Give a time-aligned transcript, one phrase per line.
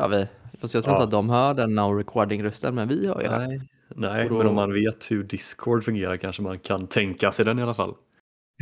[0.00, 0.26] Kör vi.
[0.60, 0.96] Fast jag tror Ja.
[0.96, 3.48] inte att de hör den now recording-rösten, men vi hör ju den.
[3.48, 3.60] Nej,
[3.96, 7.44] nej Och då- men om man vet hur Discord fungerar kanske man kan tänka sig
[7.44, 7.94] den i alla fall.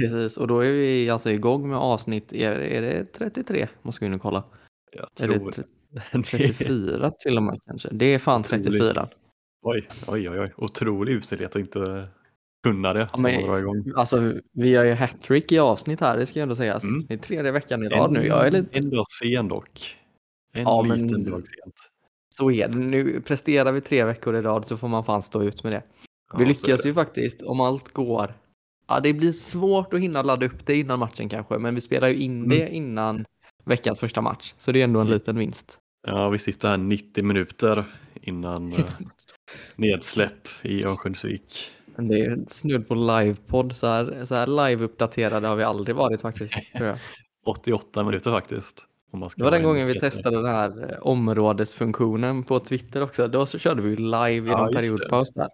[0.00, 3.68] Precis, och då är vi alltså igång med avsnitt, är, är det 33?
[3.82, 4.44] Måste vi nu kolla.
[4.92, 5.50] Jag Är tror...
[5.50, 5.64] tre-
[6.12, 6.22] det.
[6.22, 7.88] 34 till och med kanske?
[7.92, 8.64] Det är fan Otroligt.
[8.64, 9.08] 34.
[9.62, 10.52] Oj, oj, oj, oj.
[10.56, 12.08] Otrolig uselhet att inte
[12.64, 13.08] kunna det.
[13.12, 13.92] Ja, men- igång.
[13.96, 16.84] Alltså vi har ju hattrick i avsnitt här, det ska ju ändå sägas.
[16.84, 17.06] Mm.
[17.08, 18.26] Det är tredje veckan i rad nu.
[18.26, 19.96] Jag är lite, dag sen dock.
[20.52, 21.74] En Ja, men- liten dag sent.
[22.34, 22.74] så är det.
[22.78, 25.82] Nu presterar vi tre veckor i rad så får man fan stå ut med det.
[26.32, 28.34] Ja, Vi lyckas ju faktiskt om allt går.
[28.88, 32.08] Ja, det blir svårt att hinna ladda upp det innan matchen kanske, men vi spelar
[32.08, 32.48] ju in Mm.
[32.48, 33.24] det innan
[33.64, 35.22] veckans första match, så det är ändå en Visst.
[35.22, 35.78] liten vinst.
[36.06, 37.84] Ja, vi sitter här 90 minuter
[38.22, 38.78] innan eh,
[39.76, 41.70] nedsläpp i Örnsköldsvik.
[41.96, 46.20] Men det är snudd på livepodd, så här, så här live-uppdaterade har vi aldrig varit
[46.20, 46.54] faktiskt.
[46.76, 46.98] Tror jag.
[47.46, 48.86] 88 minuter faktiskt.
[49.36, 53.28] Det var den gången vi testade den här eh, områdesfunktionen på Twitter också.
[53.28, 55.48] Då så körde vi live i Ja, någon periodpaus där.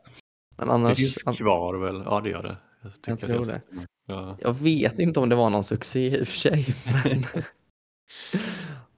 [0.56, 2.02] Men Det annars, finns an- kvar väl?
[2.06, 2.56] Ja, det gör det.
[2.82, 3.60] Jag, Jag tror har det.
[4.06, 4.36] Ja.
[4.40, 6.74] jag vet inte om det var någon succé i och för sig.
[7.04, 7.20] Men...
[7.22, 7.44] det,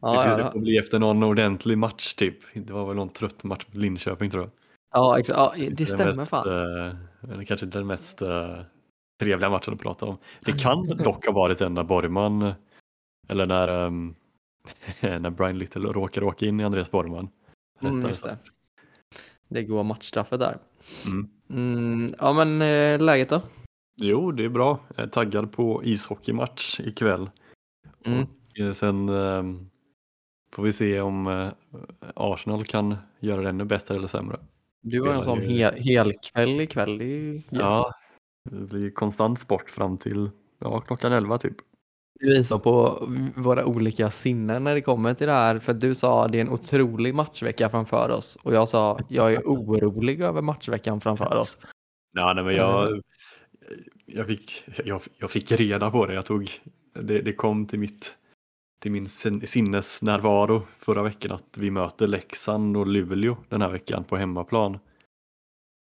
[0.00, 2.38] ja, det ja, får bli efter någon ordentlig match typ.
[2.54, 4.50] Det var väl någon trött match mot Linköping tror jag.
[4.94, 5.38] ja, exakt.
[5.38, 6.90] ja, det Den stämmer mest, fan.
[7.38, 8.60] eh, kanske den mest uh,
[9.20, 10.18] trevliga matchen att prata om.
[10.44, 12.52] Det kan dock ha varit den när Borgman,
[13.28, 14.14] eller när, ehm,
[15.00, 17.28] när Brian Little råkar åka in i Andreas Borgman.
[17.82, 18.38] Mm, just det.
[19.48, 20.58] Det går matchstraffet där.
[21.06, 21.28] Mm.
[21.50, 23.42] Mm, ja, men eh, läget då?
[24.00, 24.80] Jo, det är bra.
[24.96, 27.30] Jag är taggad på ishockeymatch ikväll.
[28.04, 28.22] Mm.
[28.22, 29.70] Och eh, sen ehm,
[30.52, 31.48] får vi se om eh,
[32.14, 34.40] Arsenal kan göra det ännu bättre eller sämre.
[34.82, 36.98] Du har en sån hel, helkväll ikväll.
[36.98, 37.42] Det är ju.
[37.50, 37.92] Ja,
[38.50, 41.56] det blir konstant sport fram till ja, klockan 11 typ.
[42.20, 43.06] Vi visar på
[43.36, 45.58] våra olika sinnen när det kommer till det här.
[45.58, 48.36] För du sa det är en otrolig matchvecka framför oss.
[48.42, 51.58] Och jag sa jag är orolig över matchveckan framför oss.
[52.12, 53.02] Ja, nej, men jag,
[54.06, 56.14] jag, fick, jag, jag fick reda på det.
[56.14, 56.50] Jag tog,
[56.94, 58.16] det, det kom till, mitt,
[58.80, 64.04] till min sin- sinnesnärvaro förra veckan att vi möter Leksand och Luleå den här veckan
[64.04, 64.78] på hemmaplan.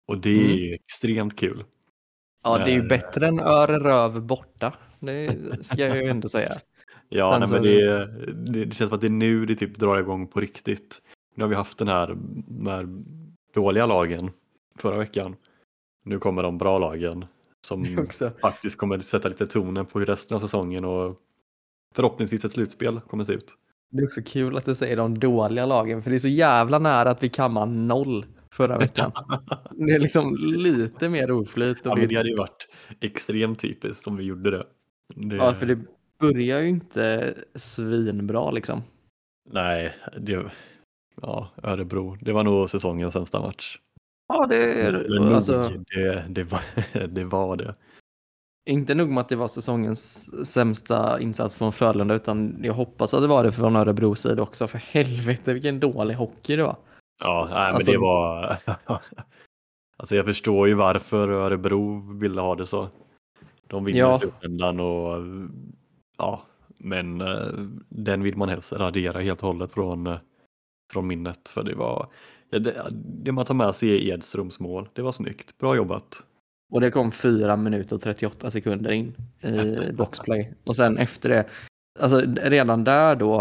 [0.08, 0.52] Och det Mm.
[0.58, 1.64] är extremt kul.
[2.44, 4.72] Ja, det är ju Men- bättre än Öreröv borta.
[5.00, 6.50] Det ska jag ju ändå säga.
[7.12, 8.06] Ja, nej, men det,
[8.52, 11.02] det, känns som att det är nu det typ drar igång på riktigt.
[11.34, 12.16] Nu har vi haft den här,
[12.48, 12.88] de här
[13.54, 14.30] dåliga lagen
[14.78, 15.36] förra veckan.
[16.04, 17.24] Nu kommer de bra lagen
[17.66, 17.86] som
[18.40, 21.16] faktiskt kommer sätta lite tonen på hur resten av säsongen och
[21.94, 23.54] förhoppningsvis ett slutspel kommer se ut.
[23.90, 26.02] Det är också kul att du säger de dåliga lagen.
[26.02, 29.12] För det är så jävla nära att vi kammade noll förra veckan.
[29.70, 31.78] Det är liksom lite mer oflyt.
[31.82, 32.68] Ja, Och vi, det hade ju varit
[33.00, 34.66] extremt typiskt om vi gjorde det.
[35.14, 35.78] Det ja, för det
[36.18, 38.82] börjar ju inte svinbra liksom.
[39.50, 40.50] Nej, det,
[41.22, 43.78] ja, Örebro, det var nog säsongens sämsta match.
[44.28, 46.60] Ja, det nog, alltså, det, det, var,
[47.08, 47.74] det var det.
[48.70, 53.22] inte nog med att det var säsongens sämsta insats från Frölunda, utan jag hoppas att
[53.22, 54.66] det var det från Örebro sida också.
[54.68, 56.76] För helvete vilken dålig hockey det var.
[57.22, 58.58] Ja, nej, men Alltså- det var...
[59.96, 62.88] alltså jag förstår ju varför Örebro ville ha det så.
[63.70, 64.18] De vinner Ja.
[64.18, 65.16] slutändan och
[66.18, 66.42] ja,
[66.78, 67.46] men eh,
[67.88, 70.18] den vill man helst radera helt och hållet från, eh,
[70.92, 71.48] från minnet.
[71.48, 72.08] För det var,
[72.50, 74.88] det, det man tar med sig är Edströms mål.
[74.92, 76.26] Det var snyggt, bra jobbat.
[76.72, 80.54] Och det kom 4 minuter och 38 sekunder in i boxplay.
[80.64, 81.44] Och sen efter det,
[82.00, 83.38] alltså redan där då,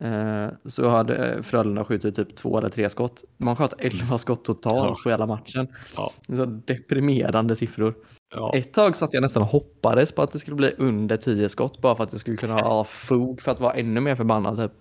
[0.00, 3.24] eh, så hade Frölunda skjutit typ två eller tre skott.
[3.36, 5.02] Man sköt 11 skott totalt Ja.
[5.04, 5.66] på hela matchen.
[5.96, 6.12] Ja.
[6.36, 7.94] Så deprimerande siffror.
[8.30, 11.48] Ja, Ett tag satt jag nästan och hoppades på att det skulle bli under 10
[11.48, 14.56] skott bara för att det skulle kunna ha fog för att vara ännu mer förbannad.
[14.56, 14.72] Typ.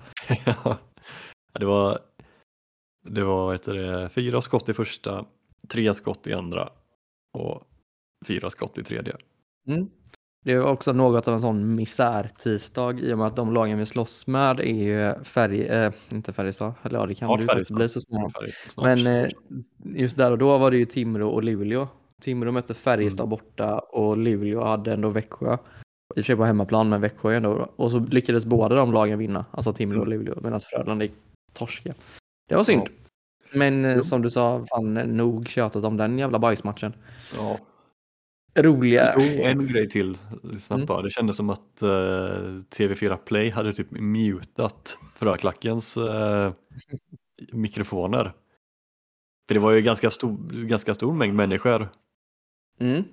[0.46, 0.78] Ja,
[1.60, 2.00] det var,
[3.10, 5.26] det var det, fyra skott i första,
[5.68, 6.70] tre skott i andra
[7.34, 7.64] och
[8.28, 9.16] fyra skott i tredje.
[9.68, 9.90] Mm.
[10.46, 13.86] Det är också något av en sån misär-tisdag i och med att de lagen vi
[13.86, 17.78] slåss med är ju färg, eh, inte Färjestad, eller ja det kan faktiskt Färjestad.
[17.78, 18.32] bli så småningom.
[18.84, 19.30] Men eh,
[19.96, 21.88] just där och då var det ju Timrå och Luleå.
[22.20, 23.30] Timrå mötte Färjestad Mm.
[23.30, 25.54] borta och Luleå hade ändå Växjö.
[25.54, 25.58] I
[26.12, 27.70] och för sig på hemmaplan, men Växjö ändå.
[27.76, 30.20] Och så lyckades båda de lagen vinna, alltså Timrå och Mm.
[30.20, 31.14] Luleå, medan Frölunda gick
[31.54, 31.94] torska.
[32.50, 32.88] Det var synd.
[33.54, 34.02] Men eh, Jo.
[34.02, 36.94] som du sa, fan nog tjatat om den jävla bajsmatchen.
[37.38, 37.58] ja.
[38.56, 39.14] Roliga.
[39.18, 40.18] Jo, en grej till
[40.60, 41.04] snabbt Mm.
[41.04, 41.88] Det kändes som att eh,
[42.78, 46.52] TV4 Play hade typ mutat Fröklackens uh,
[47.52, 48.34] mikrofoner.
[49.48, 50.38] För det var ju ganska stor,
[50.68, 51.90] ganska stor mängd människor.
[52.80, 53.04] Mm.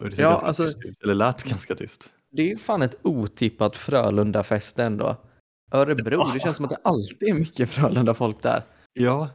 [0.00, 2.12] Och det Ja, ganska alltså- tyst eller lät ganska tyst.
[2.30, 5.16] Det är ju fan ett otippat Frölunda-fest ändå.
[5.72, 8.62] Örebro, det känns som att det alltid är mycket Frölunda-folk där.
[8.92, 9.28] Ja,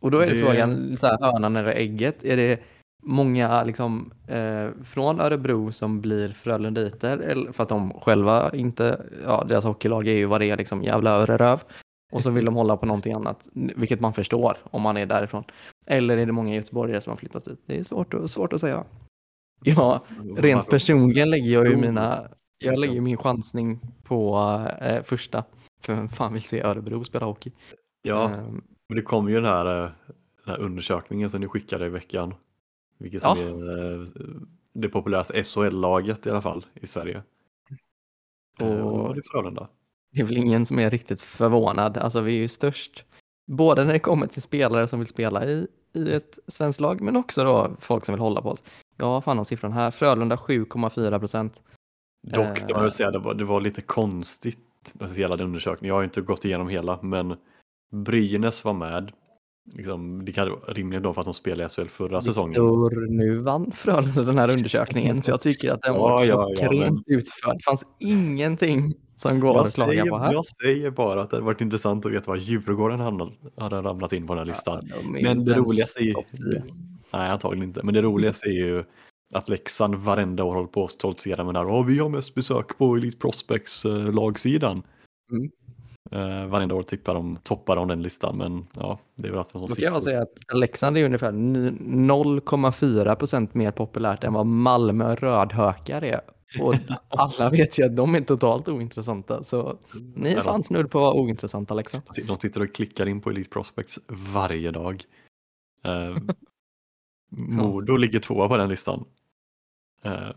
[0.00, 2.60] Och då är det, Det- frågan, så här, hönan eller ägget, är det
[3.02, 9.44] många liksom, eh, från Örebro som blir Frölunditer, eller för att de själva inte, ja
[9.48, 11.60] deras hockeylag är ju vad det är, liksom jävla öreröv.
[12.12, 15.44] Och så vill de hålla på någonting annat, vilket man förstår om man är därifrån.
[15.86, 17.60] Eller är det många göteborgare som har flyttat dit?
[17.66, 18.84] Det är svårt, att- svårt att säga.
[19.64, 20.04] Ja,
[20.36, 22.28] rent personligen lägger jag ju Oh, mina,
[22.58, 24.38] jag lägger min chansning på
[24.80, 25.44] eh, första.
[25.80, 27.52] För vem fan vill se Örebro spela hockey?
[28.02, 29.90] Ja, Ehm, men det kom ju den här, eh,
[30.44, 32.34] den här undersökningen som ni skickade i veckan.
[32.98, 33.36] Vilket Ja.
[33.36, 34.06] är eh,
[34.72, 37.22] det populäraste SHL-laget i alla fall i Sverige.
[38.60, 39.68] Eh, Och- Och det Frölunda.
[40.12, 41.96] Det är väl ingen som är riktigt förvånad.
[41.96, 43.04] Alltså vi är ju störst.
[43.50, 47.16] Både när det kommer till spelare som vill spela i, i ett svenskt lag, men
[47.16, 48.62] också då folk som vill hålla på oss.
[48.96, 49.90] Ja, vad fan har siffran här?
[49.90, 51.62] Frölunda 7,4 procent.
[52.26, 52.82] Dock, det Eh.
[52.82, 54.58] vill säga, det var, det var lite konstigt
[54.94, 55.88] med hela den undersökningen.
[55.88, 57.36] Jag har inte gått igenom hela, men
[57.92, 59.12] Brynäs var med.
[59.74, 62.50] Liksom, det kan rimligt då för att de spelade i SHL förra säsongen.
[62.50, 66.48] Viktor, nu vann Frölunda den här undersökningen, så jag tycker att den var Ja, ja,
[66.50, 67.54] ja, klockrent men- utförd.
[67.56, 70.32] Det fanns ingenting som går Jag att säger, på här.
[70.32, 74.12] jag säger bara att det hade varit intressant att veta vad Djurgården hade, hade ramlat
[74.12, 74.88] in på den här listan.
[74.90, 76.12] Ja, de Men det roligaste är ju...
[76.12, 76.62] topp 10.
[77.12, 77.82] Nej, antagligen inte.
[77.82, 78.84] Men det roligaste är ju
[79.34, 81.72] att Leksand varenda år håller på att stoltsera med den här.
[81.72, 84.82] "Åh, vi har mest besök på Elite Prospects eh, lagsidan.
[85.32, 85.50] Mm.
[86.10, 88.38] Eh, varenda år tippar de, toppar de den listan.
[88.38, 91.32] Men ja, det är väl att de Då kan jag säga att Leksand är ungefär
[91.32, 96.20] ni- 0,4 procent mer populärt än vad Malmö rödhökar är.
[96.60, 96.74] Och
[97.08, 99.44] alla vet ju att de är totalt ointressanta.
[99.44, 99.78] Så
[100.14, 102.02] ni är fan snudd på att vara ointressanta Leksand.
[102.16, 105.02] de, de sitter och klickar in på Elite Prospects varje dag.
[105.84, 106.16] Eh,
[107.30, 109.04] Modo ligger tvåa på den listan.
[110.02, 110.28] Eh,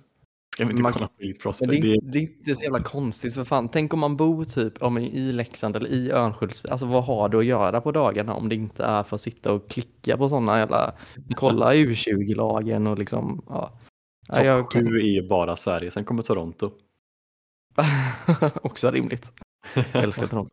[0.56, 1.72] ska vi inte Man- kolla på Elite Men Prospects?
[1.72, 3.70] det, Det är, det är inte så jävla konstigt för fan.
[3.70, 6.72] Tänk om man bor typ om i Leksand eller i Örnsköldsvik.
[6.72, 9.52] Alltså vad har du att göra på dagarna om det inte är för att sitta
[9.54, 10.94] och klicka på sådana jävla,
[11.36, 13.78] kolla U20-lagen och liksom, ja.
[14.28, 16.72] Ja, Topp jag kan- sju är ju bara Sverige, sen kommer Toronto.
[18.62, 19.32] Också rimligt.
[19.94, 20.52] Jag älskar Toronto.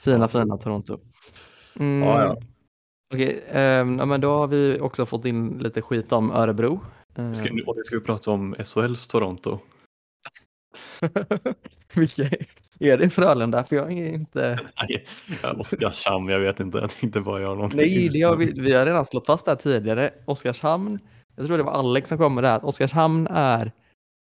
[0.00, 0.98] Fina, fina Toronto.
[1.78, 2.08] Mm.
[2.08, 2.36] Ja, ja.
[3.14, 6.80] Okej, ehm, ja, men då har vi också fått in lite skit om Örebro.
[7.16, 9.58] Ehm, Ska, nu, och det ska vi prata om SHLs Toronto.
[11.94, 12.22] Vilka
[12.80, 13.64] är- det Frölunda?
[13.64, 14.60] För jag är inte...
[14.88, 15.06] Nej,
[15.58, 16.78] Oskarshamn, jag vet inte.
[16.78, 17.70] Jag tänkte bara göra någon.
[17.74, 20.10] Nej, det har vi, vi har redan slått fast det här tidigare.
[20.24, 20.98] Oskarshamn,
[21.36, 22.64] jag tror det var Alex som kom med det här.
[22.64, 23.72] Oskarshamn är,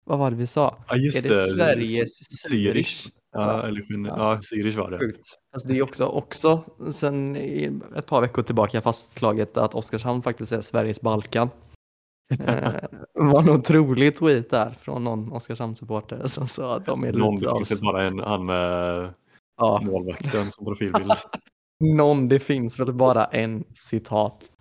[0.05, 0.77] vad var det vi sa?
[0.87, 2.19] Ja, just är det, Sveriges
[2.49, 3.11] Zürich?
[3.31, 4.39] Ja, eller ja.
[4.41, 4.97] Zürich var det.
[5.53, 7.35] Alltså det är också, också sen
[7.97, 11.49] ett par veckor tillbaka fastslaget att Oskarshamn faktiskt är Sveriges Balkan.
[12.29, 12.73] Eh,
[13.13, 17.49] var en otrolig tweet där från någon Oskarshamn-supporter som sa att de är Någon, lite
[17.51, 17.63] av...
[17.69, 19.13] väl bara en, han med
[19.57, 21.11] Ja, målvakten som profilbild.
[21.79, 24.51] någon, det finns väl bara en citat.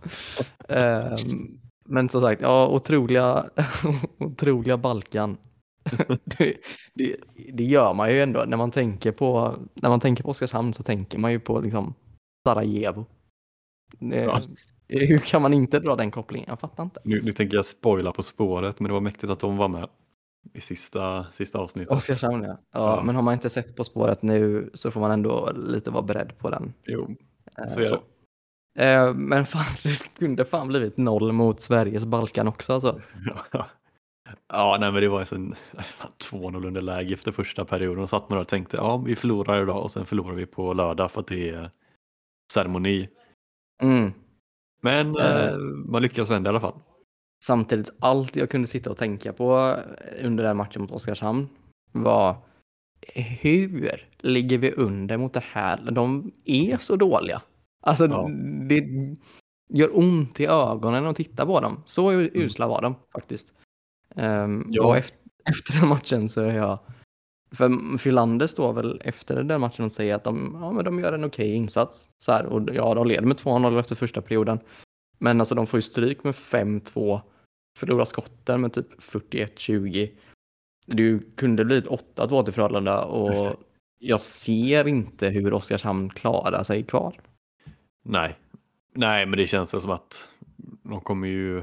[0.68, 3.44] Ehm, men som sagt, ja, otroliga,
[4.18, 5.36] otroliga Balkan.
[6.24, 6.54] det,
[6.94, 7.16] det,
[7.52, 10.82] det gör man ju ändå när man tänker på, när man tänker på Oskarshamn så
[10.82, 11.94] tänker man ju på liksom
[12.46, 13.06] Sarajevo.
[14.00, 14.40] Eh, Ja.
[14.88, 16.46] Hur kan man inte dra den kopplingen?
[16.48, 17.00] Jag fattar inte.
[17.04, 19.88] Nu, nu tänker jag spoila på spåret, men det var mäktigt att de var med
[20.54, 21.92] i sista, sista avsnittet.
[21.92, 22.48] Oskarshamn ja.
[22.48, 22.58] ja.
[22.72, 23.02] Ja.
[23.04, 26.38] Men har man inte sett På spåret nu så får man ändå lite vara beredd
[26.38, 26.74] på den.
[26.86, 27.16] Jo,
[27.58, 28.00] Eh, så är det.
[28.84, 33.00] Eh, Men fan, det kunde fan blivit noll mot Sveriges Balkan också alltså.
[33.52, 33.66] Ja,
[34.48, 35.54] ja nej, men det var en
[36.30, 38.02] 2-0 underläge efter första perioden.
[38.02, 40.72] Och satt man där och tänkte, ja, vi förlorar idag och sen förlorar vi på
[40.72, 41.70] lördag för att det är
[42.52, 43.08] ceremoni.
[43.82, 44.12] Mm.
[44.80, 45.46] Men Eh.
[45.48, 45.56] eh,
[45.86, 46.74] man lyckades vända i alla fall.
[47.44, 49.76] Samtidigt, allt jag kunde sitta och tänka på
[50.22, 51.48] under den matchen mot Oskarshamn
[51.92, 52.36] var
[53.40, 55.90] hur ligger vi under mot det här?
[55.90, 57.42] De är så dåliga.
[57.82, 58.28] Alltså, Ja.
[58.68, 58.84] det
[59.68, 61.82] gör ont i ögonen att titta på dem.
[61.84, 63.52] Så usla var de faktiskt.
[64.16, 64.86] Um, Ja.
[64.86, 65.18] Och efter,
[65.50, 66.78] efter den matchen så är jag...
[67.50, 71.12] För Filander står väl efter den matchen och säger att de, ja, men de gör
[71.12, 72.08] en okej insats.
[72.18, 74.58] Så här, och ja, de leder med 2-0 efter första perioden.
[75.18, 77.20] Men alltså de får ju stryk med 5-2.
[77.78, 80.10] Förlorar skotten med typ 41-20.
[80.86, 83.54] Det kunde blivit 8-2 till Frölunda och
[83.98, 87.20] jag ser inte hur Oskarshamn klarar sig kvar.
[88.04, 88.38] Nej.
[88.94, 90.30] Nej, men det känns som att
[90.82, 91.62] de kommer ju...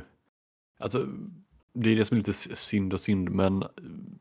[0.79, 1.05] Alltså,
[1.73, 3.63] det är det som är lite synd och synd, men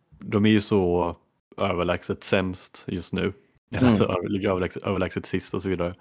[0.09, 1.17] de är ju så
[1.57, 3.33] överlägset sämst just nu.
[3.75, 3.89] Mm.
[3.89, 5.95] Alltså, ligger överlägset, överlägset sist och så vidare.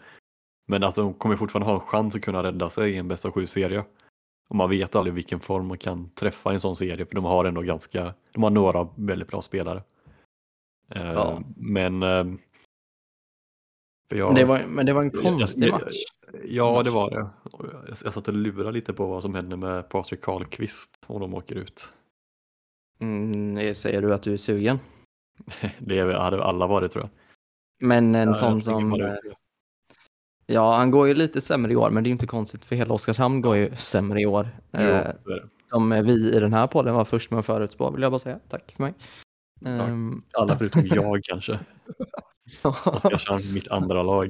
[0.67, 3.31] Men alltså, de kommer fortfarande ha en chans att kunna rädda sig i en bästa
[3.31, 3.85] sju-serie.
[4.49, 7.25] Och man vet aldrig vilken form man kan träffa i en sån serie, för de
[7.25, 9.83] har ändå ganska, de har några väldigt bra spelare.
[10.95, 11.41] Eh, Ja.
[11.55, 12.01] Men
[14.09, 16.03] För jag, Det var, men det var en konstig match.
[16.43, 17.29] Ja, det var det.
[17.51, 21.33] Jag, jag satt och lurade lite på vad som hände med Patrik Karlqvist om de
[21.33, 21.93] åker ut.
[22.99, 24.79] Mm, säger du att du är sugen.
[25.79, 27.09] Det hade alla varit tror jag.
[27.87, 28.93] Men en Ja, sån som...
[29.01, 29.13] eh.
[30.45, 32.93] Ja, han går ju lite sämre i år, men det är inte konstigt för hela
[32.93, 34.47] Oskarshamn går ju sämre i år.
[34.71, 35.07] Eh,
[35.69, 38.39] som vi i den här podden var först med att förutspå, vill jag bara säga.
[38.49, 38.93] Tack för mig.
[39.61, 39.69] Ja.
[39.69, 41.59] Ehm, Alla förutom jag kanske.
[42.85, 44.29] Oskarshamn, mitt andra lag.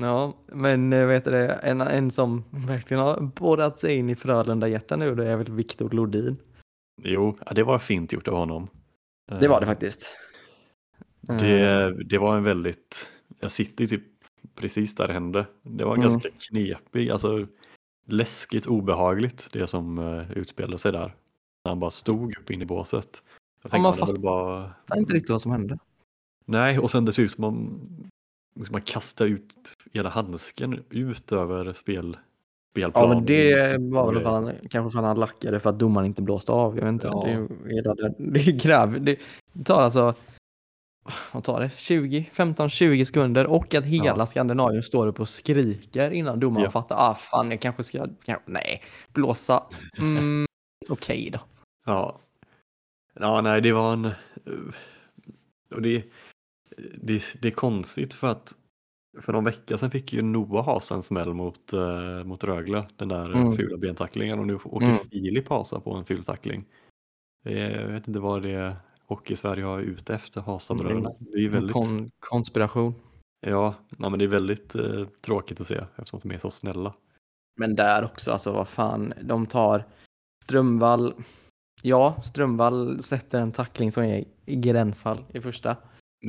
[0.00, 4.98] ja, men eh, vet du en, en som verkligen har borrat sig in i Frölunda-hjärtan
[4.98, 6.36] nu, det är väl Viktor Lodin.
[7.02, 8.68] Jo, det var fint gjort av honom.
[9.26, 10.16] Det var det Eh, faktiskt.
[11.20, 13.08] Det, det var en väldigt,
[13.40, 14.02] jag sitter typ
[14.54, 15.46] precis där det hände.
[15.62, 16.02] Det var Mm.
[16.08, 17.46] ganska knepig, alltså
[18.06, 21.14] läskigt obehagligt det som uh, utspelade sig där.
[21.64, 23.22] När han bara stod upp in i båset.
[23.62, 24.74] Jag tänkte man man, väl bara...
[24.96, 25.78] Inte riktigt vad som hände.
[26.44, 27.80] Nej, och sen dessutom man,
[28.56, 32.16] liksom man kastar ut hela handsken ut över spel,
[32.76, 33.16] Ja, spelplanen.
[33.16, 36.52] men det var väl han, kanske för att han lackade för att domaren inte blåste
[36.52, 36.76] av.
[36.78, 37.06] Jag vet inte.
[37.06, 37.24] Ja.
[37.26, 39.04] Det, är, hela det, är gräv.
[39.04, 39.18] Det,
[39.64, 40.14] tar alltså,
[41.32, 41.70] vad tar det?
[41.76, 44.26] 20, 15, 20 sekunder och att hela Ja.
[44.26, 46.70] Skandinavien står upp och skriker innan domaren Ja.
[46.70, 46.96] fattar.
[47.10, 49.62] Ah, fan, jag kanske ska, kanske, nej, blåsa.
[49.98, 50.46] Mm,
[50.88, 51.38] Okej då.
[51.86, 52.18] Ja.
[53.20, 54.10] ja, nej det var en...
[55.74, 56.04] Och det,
[57.02, 58.54] det, det är konstigt för att
[59.20, 62.84] för någon vecka sedan fick ju Noah ha sig en smäll mot, eh, mot Rögle,
[62.96, 63.52] den där Mm.
[63.56, 64.98] fula bentacklingen och nu åker Mm.
[64.98, 66.64] Filip hasa på en ful tackling.
[67.46, 71.10] Eh, Jag vet inte vad det är Hockey-Sverige har ute efter Hasabröderna.
[71.18, 72.94] Det är ju väldigt, Kon, konspiration.
[73.46, 76.94] ja, nej, men det är väldigt eh, tråkigt att se eftersom de är så snälla.
[77.60, 79.84] Men där också, alltså vad fan, de tar
[80.44, 81.14] Strömvall.
[81.82, 85.76] Ja, Strömvall sätter en tackling som är gränsfall i första.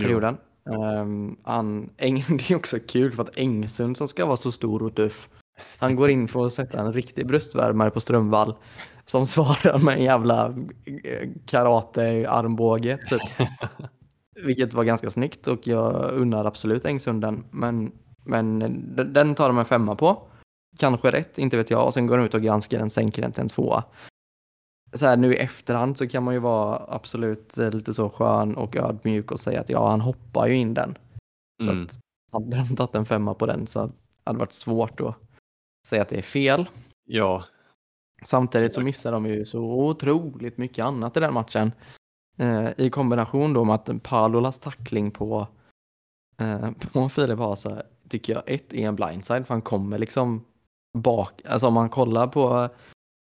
[0.01, 0.37] perioden.
[0.69, 4.83] Um, han, Eng, det är också kul för att Engsund som ska vara så stor
[4.83, 5.29] och tuff,
[5.77, 8.55] han går in för att sätta en riktig bröstvärmare på Strömvall
[9.05, 10.45] som svarar med en jävla
[11.03, 12.97] eh, karate-armbåge.
[13.09, 13.21] Typ.
[14.45, 17.45] Vilket var ganska snyggt och jag unnar absolut Engsund den.
[17.51, 17.91] Men,
[18.23, 18.59] men
[18.95, 20.27] den- den tar de en femma på.
[20.79, 21.85] Kanske rätt, inte vet jag.
[21.85, 23.83] Och sen går de ut och granskar den, sänker den till en tvåa.
[24.95, 28.55] Så här nu i efterhand så kan man ju vara absolut eh, lite så skön
[28.55, 30.97] och ödmjuk och säga att ja, han hoppar ju in den.
[31.63, 31.83] Så Mm.
[31.83, 31.99] att
[32.31, 33.91] hade de tagit en femma på den så hade
[34.25, 35.15] det varit svårt att
[35.87, 36.69] säga att det är fel.
[37.05, 37.43] Ja,
[38.23, 41.71] Samtidigt så missar de ju så otroligt mycket annat i den matchen.
[42.37, 45.47] Eh, I kombination då med att Palolas tackling på,
[46.37, 50.45] eh, på Filip Hasa tycker jag ett är en blindside för han kommer liksom
[50.97, 52.69] bak, alltså om man kollar på,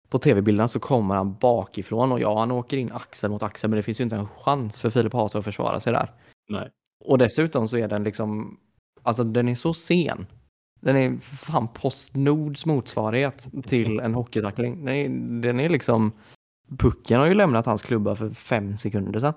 [0.09, 3.77] på tv-bilderna så kommer han bakifrån och ja han åker in axel mot axel men
[3.77, 6.11] det finns ju inte en chans för Filip Hasa att försvara sig där.
[6.49, 6.69] nej.
[7.05, 8.59] Och dessutom så är den liksom,
[9.03, 10.25] alltså den är så sen.
[10.79, 14.85] Den är fan Postnords motsvarighet till en hockeytackling.
[14.85, 15.09] Den är,
[15.41, 16.11] den är liksom,
[16.77, 19.33] pucken har ju lämnat hans klubba för fem sekunder sedan.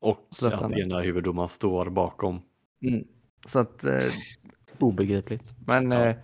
[0.00, 0.76] Och Stötande.
[0.76, 2.40] att ena huvuddomaren står bakom.
[3.46, 4.04] Så att, eh,
[4.78, 5.54] obegripligt.
[5.66, 6.04] Men Ja.
[6.06, 6.16] eh,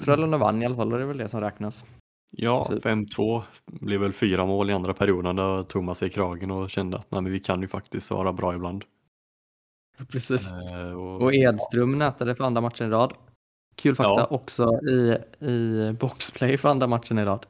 [0.00, 1.84] Frölunda vann i alla fall och det är väl det som räknas.
[2.36, 2.84] Ja, Typ.
[2.84, 5.36] 5-2 blev väl fyra mål i andra perioden.
[5.36, 8.10] Då tog man sig i kragen och kände att nej, men vi kan ju faktiskt
[8.10, 8.84] vara bra ibland.
[10.08, 10.50] Precis.
[10.50, 13.12] Eh, och, Och Edström nätade för andra matchen i rad.
[13.76, 14.26] Kul fakta Ja.
[14.30, 17.46] också i, i boxplay för andra matchen i rad.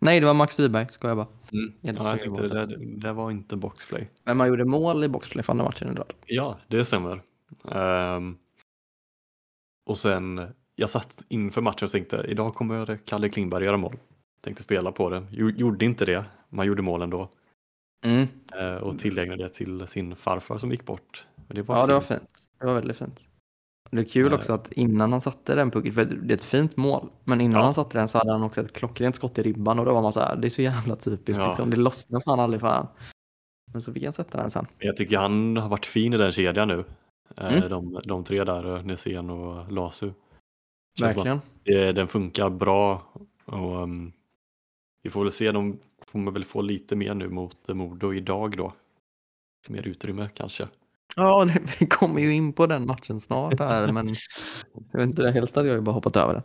[0.00, 1.26] Nej, det var Max Wiberg, ska jag bara.
[1.52, 1.72] Mm.
[1.82, 4.10] Edström Ja, jag det, gjorde där, det var inte boxplay.
[4.24, 6.12] Men man gjorde mål i boxplay för andra matchen i rad.
[6.26, 7.22] Ja, det stämmer.
[7.70, 8.36] Ehm,
[9.86, 13.96] och sen, jag satt inför matchen och tänkte idag kommer Kalle Klingberg göra mål.
[14.40, 15.26] Tänkte spela på det.
[15.30, 16.24] Jo- Gjorde inte det.
[16.48, 17.28] Man gjorde mål ändå.
[18.04, 18.26] Mm.
[18.58, 21.26] Eh, och tillägnade det till sin farfar som gick bort.
[21.48, 22.20] Det Ja, det var fint.
[22.20, 22.46] fint.
[22.60, 23.20] Det var väldigt fint.
[23.90, 24.38] Det är kul Eh.
[24.38, 27.58] också att innan han satte den pucken, för det är ett fint mål, men innan
[27.58, 27.64] Ja.
[27.64, 30.02] han satte den så hade han också ett klockrent skott i ribban och då var
[30.02, 31.48] man så här, det är så jävla typiskt Ja.
[31.48, 32.86] liksom, det lossnar fan aldrig för han.
[33.72, 34.66] Men så fick han sätta den sen.
[34.78, 36.84] Jag tycker han har varit fin i den kedjan nu.
[37.36, 37.68] Eh, Mm.
[37.70, 40.08] De, de tre där, eh, Näsén och Lasu.
[40.08, 41.40] Att Verkligen.
[41.64, 43.02] det, den funkar bra.
[43.44, 44.12] Och, ehm,
[45.02, 45.78] vi får väl se, de
[46.12, 48.72] kommer väl få lite mer nu mot eh, Modo idag då.
[49.62, 50.68] Lite mer utrymme kanske.
[51.16, 54.08] Ja, det, vi kommer ju in på den matchen snart här, men
[54.92, 56.42] jag vet inte, det helst hade jag ju bara hoppat över den.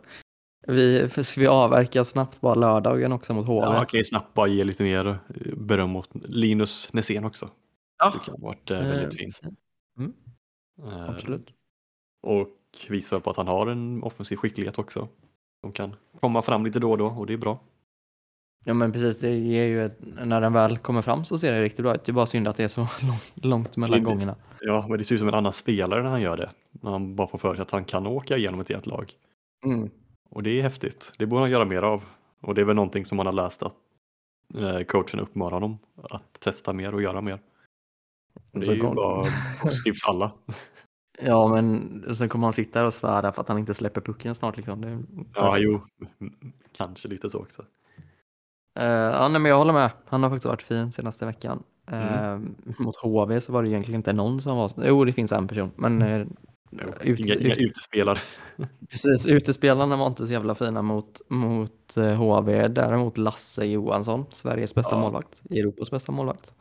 [0.66, 3.66] Vi, vi avverka snabbt bara lördagen också mot HV?
[3.66, 7.50] Ja, kan ju snabbt bara ge lite mer eh, beröm åt Linus Näsén också.
[7.98, 8.12] Ja.
[8.12, 9.32] Tycker jag har varit eh, Eh, väldigt fin.
[10.82, 11.50] Eh, Absolut.
[12.22, 12.48] Och
[12.88, 15.08] visar på att han har en offensiv skicklighet också.
[15.62, 17.60] De kan komma fram lite då och då och det är bra.
[18.64, 21.62] Ja men precis, det ger ju ett, när den väl kommer fram så ser det
[21.62, 22.04] riktigt bra ut.
[22.04, 24.36] Det är bara synd att det är så långt, långt mellan Det- gångerna.
[24.60, 26.50] Ja, men det ser ut som en annan spelare när han gör det.
[26.70, 29.12] När han bara får för sig att han kan åka igenom ett helt lag.
[29.66, 29.90] Mm.
[30.30, 31.12] Och det är häftigt.
[31.18, 32.04] Det borde han göra mer av.
[32.40, 33.74] Och det är väl någonting som man har läst att
[34.54, 35.78] eh, coachen uppmanar honom
[36.10, 37.38] att testa mer och göra mer.
[38.52, 39.26] Det är ju kom- bara
[39.62, 40.32] positivt för alla.
[41.22, 44.34] Ja, men sen kommer han sitta där och svära för att han inte släpper pucken
[44.34, 44.56] snart.
[44.56, 44.80] Liksom.
[44.80, 44.98] Det är
[45.34, 45.80] Ja, jo,
[46.76, 47.62] kanske lite så också.
[48.74, 49.90] Eh, ja, nej, men jag håller med.
[50.06, 51.62] Han har faktiskt varit fin senaste veckan.
[51.86, 52.54] Mm.
[52.78, 54.72] Mot HV så var det egentligen inte någon som var...
[54.76, 56.26] Jo, det finns en person, men
[56.70, 58.18] Jo, ut, inga, inga ut, utespelare.
[58.90, 62.68] precis, utespelarna var inte så jävla fina mot, mot eh, HV.
[62.68, 65.00] Däremot Lasse Johansson, Sveriges bästa Ja.
[65.00, 66.54] målvakt, Europas bästa målvakt.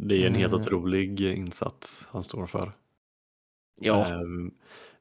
[0.00, 2.72] Det är en helt otrolig insats han står för.
[3.80, 4.50] Ja, Ehm,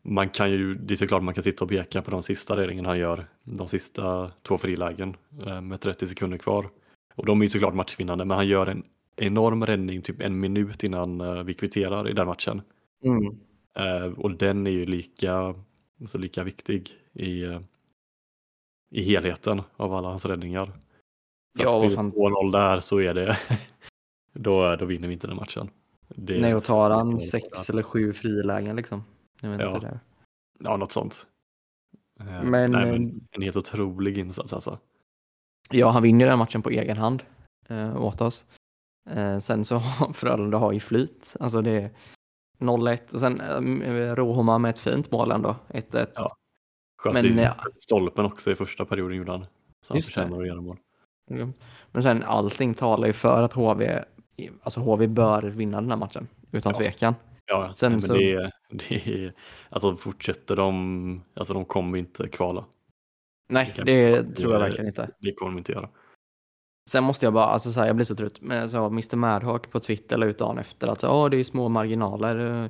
[0.09, 2.85] Man kan ju, det är såklart man kan sitta och peka på de sista räddningen
[2.85, 6.69] han gör, de sista två frilägen eh, med 30 sekunder kvar.
[7.15, 8.83] Och de är ju såklart matchvinnande, men han gör en
[9.15, 12.61] enorm räddning typ en minut innan eh, vi kvitterar i den matchen.
[13.03, 13.37] mm.
[13.79, 15.55] Eh, Och den är ju lika,
[16.01, 17.43] alltså lika viktig i,
[18.91, 20.65] i helheten av alla hans räddningar.
[21.57, 22.09] För Ja, vad fan.
[22.09, 23.37] det 2-0 där så är det,
[24.33, 25.69] då, då vinner vi inte den matchen.
[26.07, 29.03] Det, Nej, och tar han sex eller sju frilägen liksom.
[29.41, 29.75] Jag vet Ja.
[29.75, 29.99] inte det.
[30.59, 31.27] Ja, något sånt.
[32.19, 34.79] Eh, Men, nej, eh, men en helt otrolig insats alltså.
[35.69, 37.23] Ja, han vinner den matchen på egen hand
[37.67, 38.45] eh, åt oss.
[39.09, 41.35] Eh, sen så har Frölunda har ju flyt.
[41.39, 41.91] Alltså det är
[42.59, 43.41] 0-1 och sen
[43.81, 45.55] eh, Rohoma med ett fint mål ändå.
[45.67, 46.07] 1-1.
[46.15, 46.35] Ja.
[47.01, 47.55] Sköt Men, i ja.
[47.79, 49.45] stolpen också i första perioden gjorde han.
[49.81, 50.77] Så han förtjänar att göra mål.
[51.31, 51.53] Mm.
[51.91, 54.03] Men sen allting talar ju för att HV,
[54.63, 56.27] alltså HV bör vinna den här matchen.
[56.51, 56.79] Utan Ja.
[56.79, 57.15] tvekan.
[57.47, 59.31] Ja, Sen men så- det, är- det
[59.69, 62.65] alltså fortsätter de, alltså de kommer inte kvala.
[63.49, 65.09] Nej, det det- tror jag verkligen inte.
[65.19, 65.89] Det kommer de inte göra.
[66.89, 68.41] Sen måste jag bara, alltså så här, jag blir så trött.
[68.41, 71.69] Men så Mr Madhawk på Twitter la ut dagen efter att ja, det är små
[71.69, 72.63] marginaler.
[72.63, 72.69] eh,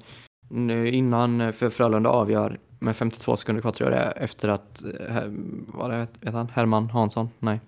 [0.50, 4.48] Nu innan, eh, för Frölunda avgör med 52 sekunder kvar tror jag det är, efter
[4.50, 5.24] att, eh,
[5.68, 7.30] vad det, vet han, Herman Hansson?
[7.40, 7.60] Nej.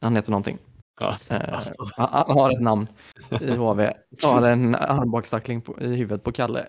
[0.00, 0.58] Han heter någonting.
[1.00, 2.86] Ja, Eh, alltså, han, han har ett namn
[3.40, 3.92] i HV.
[4.22, 6.66] Tar en armbågstackling i huvudet på Kalle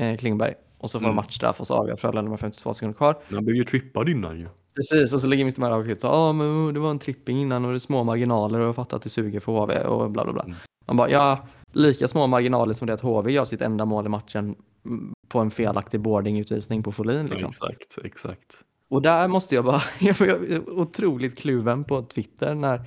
[0.00, 0.54] eh, Klingberg.
[0.78, 1.16] Och så får Mm.
[1.16, 3.16] matchstraff och så avgör Frölunda med 52 sekunder kvar.
[3.28, 4.46] men han blev ju trippad innan ju.
[4.74, 7.64] Precis, och så lägger Mr Maddock ut ja men oh, det var en tripping innan
[7.64, 10.24] och det är små marginaler och jag fattar att det suger för HV och bla
[10.24, 10.42] bla bla.
[10.42, 10.56] Mm.
[10.86, 11.38] Man bara, ja,
[11.72, 15.38] lika små marginaler som det att HV gör sitt enda mål i matchen mm, på
[15.38, 17.48] en felaktig boardingutvisning på Folin liksom.
[17.48, 18.64] Exakt, exakt.
[18.88, 22.80] Och där måste jag bara, jag är otroligt kluven på Twitter när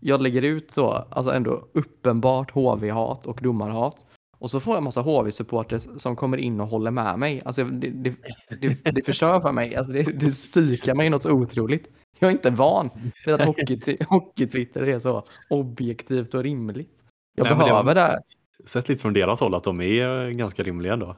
[0.00, 4.06] jag lägger ut så, alltså ändå uppenbart HV-hat och domarhat.
[4.38, 7.42] Och så får jag en massa HV-supporters som kommer in och håller med mig.
[7.44, 8.14] Alltså det, det,
[8.60, 9.76] det, det förstör för mig.
[9.76, 11.88] Alltså det, det psykar mig något så otroligt.
[12.18, 12.90] Jag är inte van
[13.26, 17.04] vid att hockey- hockey-twitter är så objektivt och rimligt.
[17.36, 18.18] Jag Nej, behöver det här.
[18.66, 21.16] Sett lite från deras håll att de är ganska rimliga ändå.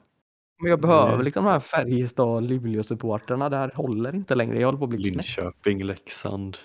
[0.62, 3.49] Men jag behöver det- liksom de här Färjestad, Luleå-supporterna.
[3.49, 4.61] Det här håller inte längre.
[4.61, 4.99] Jag håller på att bli.
[4.99, 6.57] Linköping, Leksand.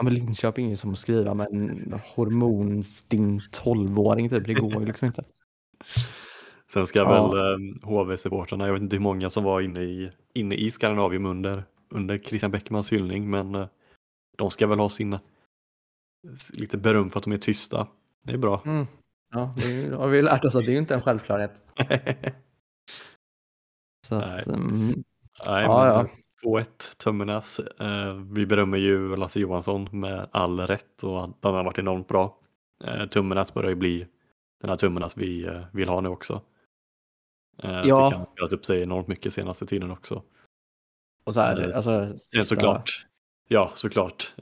[0.00, 4.46] Ja, men Linköping är ju som att skriva med en hormonstinn 12-åring typ.
[4.46, 5.24] Det går ju liksom inte.
[6.72, 7.28] Sen ska Ja.
[7.30, 11.26] väl eh, HV-supportrarna, jag vet inte hur många som var inne i, inne i Skandinavium
[11.26, 13.66] under, under Christian Bäckmans hyllning, men eh,
[14.38, 15.18] de ska väl ha sin
[16.58, 17.88] lite beröm för att de är tysta.
[18.22, 18.62] Det är bra.
[18.66, 18.86] Mm.
[19.32, 21.52] Ja, det har vi lärt oss att det är ju inte en självklarhet.
[24.06, 24.40] Så Nej.
[24.40, 25.02] att, mm,
[25.46, 26.64] Nej, Ja, men 2-1
[26.98, 27.58] Tömmernes.
[27.60, 32.08] Eh, vi berömmer ju Lasse Johansson med all rätt och att han har varit enormt
[32.08, 32.38] bra.
[32.84, 34.06] Eh, Tömmernes börjar ju bli
[34.60, 36.42] den här Tömmernes vi eh, vill ha nu också.
[37.62, 37.96] Eh, jag Ja.
[37.96, 40.22] tycker han har spelat upp sig enormt mycket senaste tiden också.
[41.24, 43.06] och så här, alltså, Sen sista- såklart,
[43.48, 44.34] ja såklart,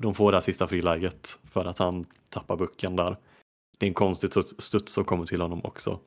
[0.00, 3.16] de får det här sista friläget för att han tappar bucken där.
[3.78, 6.00] Det är en konstig studs som kommer till honom också.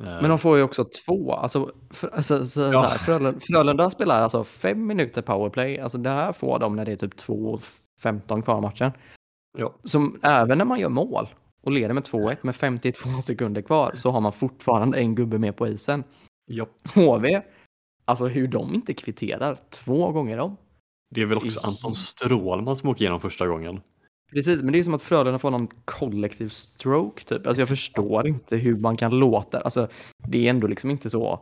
[0.00, 1.32] Eh, Men de får ju också två.
[1.32, 2.82] Alltså, för, alltså, så, så Ja.
[2.82, 5.78] här, Frölunda, Frölunda spelar alltså fem minuter powerplay.
[5.78, 8.92] Alltså det här får de när det är typ 2.15 kvar i matchen.
[9.58, 11.28] ja, Som även när man gör mål
[11.62, 15.56] och leder med 2-1 med 52 sekunder kvar så har man fortfarande en gubbe med
[15.56, 16.04] på isen.
[16.46, 17.42] ja, HV,
[18.04, 20.56] alltså hur de inte kvitterar två gånger om.
[21.14, 23.80] det är väl också Anton Strålman som åker igenom första gången.
[24.32, 27.46] Precis, men det är som att Frölunda får någon kollektiv stroke typ.
[27.46, 29.88] Alltså jag förstår inte hur man kan låta, alltså
[30.28, 31.40] det är ändå liksom inte så.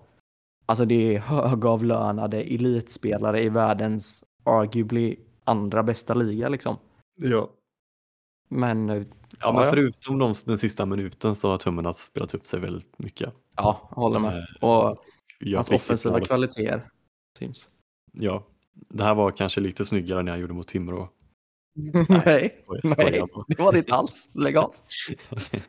[0.66, 6.76] Alltså det är högavlönade elitspelare i världens arguably andra bästa liga liksom.
[7.20, 7.50] Ja.
[8.48, 9.03] Men eh,
[9.40, 13.35] Ja, men förutom de, den sista minuten så har Tummen spelat upp sig väldigt mycket.
[13.57, 14.38] ja, håller med.
[14.38, 15.05] Eh, Och
[15.38, 16.90] Jag hans offensiva kvaliteter
[17.38, 17.68] syns.
[18.12, 21.09] Ja, det här var kanske lite snyggare när jag gjorde mot Timrå.
[21.74, 22.04] Nej,
[22.98, 23.44] nej, bara.
[23.48, 24.28] det var det inte alls.
[24.35, 24.72] Lägg av.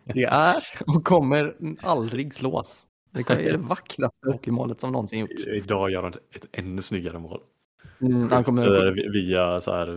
[0.03, 0.55] Det är
[0.87, 2.87] och kommer aldrig slås.
[3.11, 5.47] Det är det vackraste hockeymålet som någonsin gjorts.
[5.47, 7.39] Idag gör han ett, ännu snyggare mål.
[8.01, 9.87] Mm, han kommer, vi- Via så här,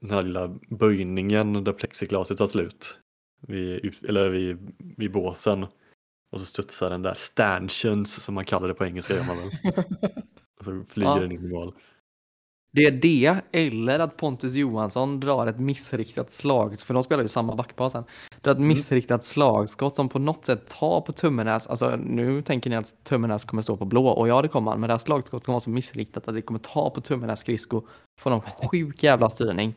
[0.00, 2.98] den här lilla böjningen där plexiglaset tar slut.
[3.46, 5.66] Vid, eller vid, vid båsen.
[6.32, 9.50] Och så studsar den där stanchions som man kallar det på engelska gör man väl.
[10.58, 11.20] Och så flyger Ja.
[11.20, 11.74] den in i mål.
[12.72, 17.28] Det är det, eller att Pontus Johansson drar ett missriktat slag, för de spelar ju
[17.28, 18.04] samma backpar sen.
[18.42, 22.76] Drar ett missriktat slagskott som på något sätt tar på Tummenäs, alltså nu tänker ni
[22.76, 25.46] att Tummenäs kommer stå på blå, och ja det kommer han, men det här slagskottet
[25.46, 27.82] kommer vara så missriktat att det kommer ta på Tummenäs skridsko,
[28.20, 29.74] få någon sjuk jävla styrning.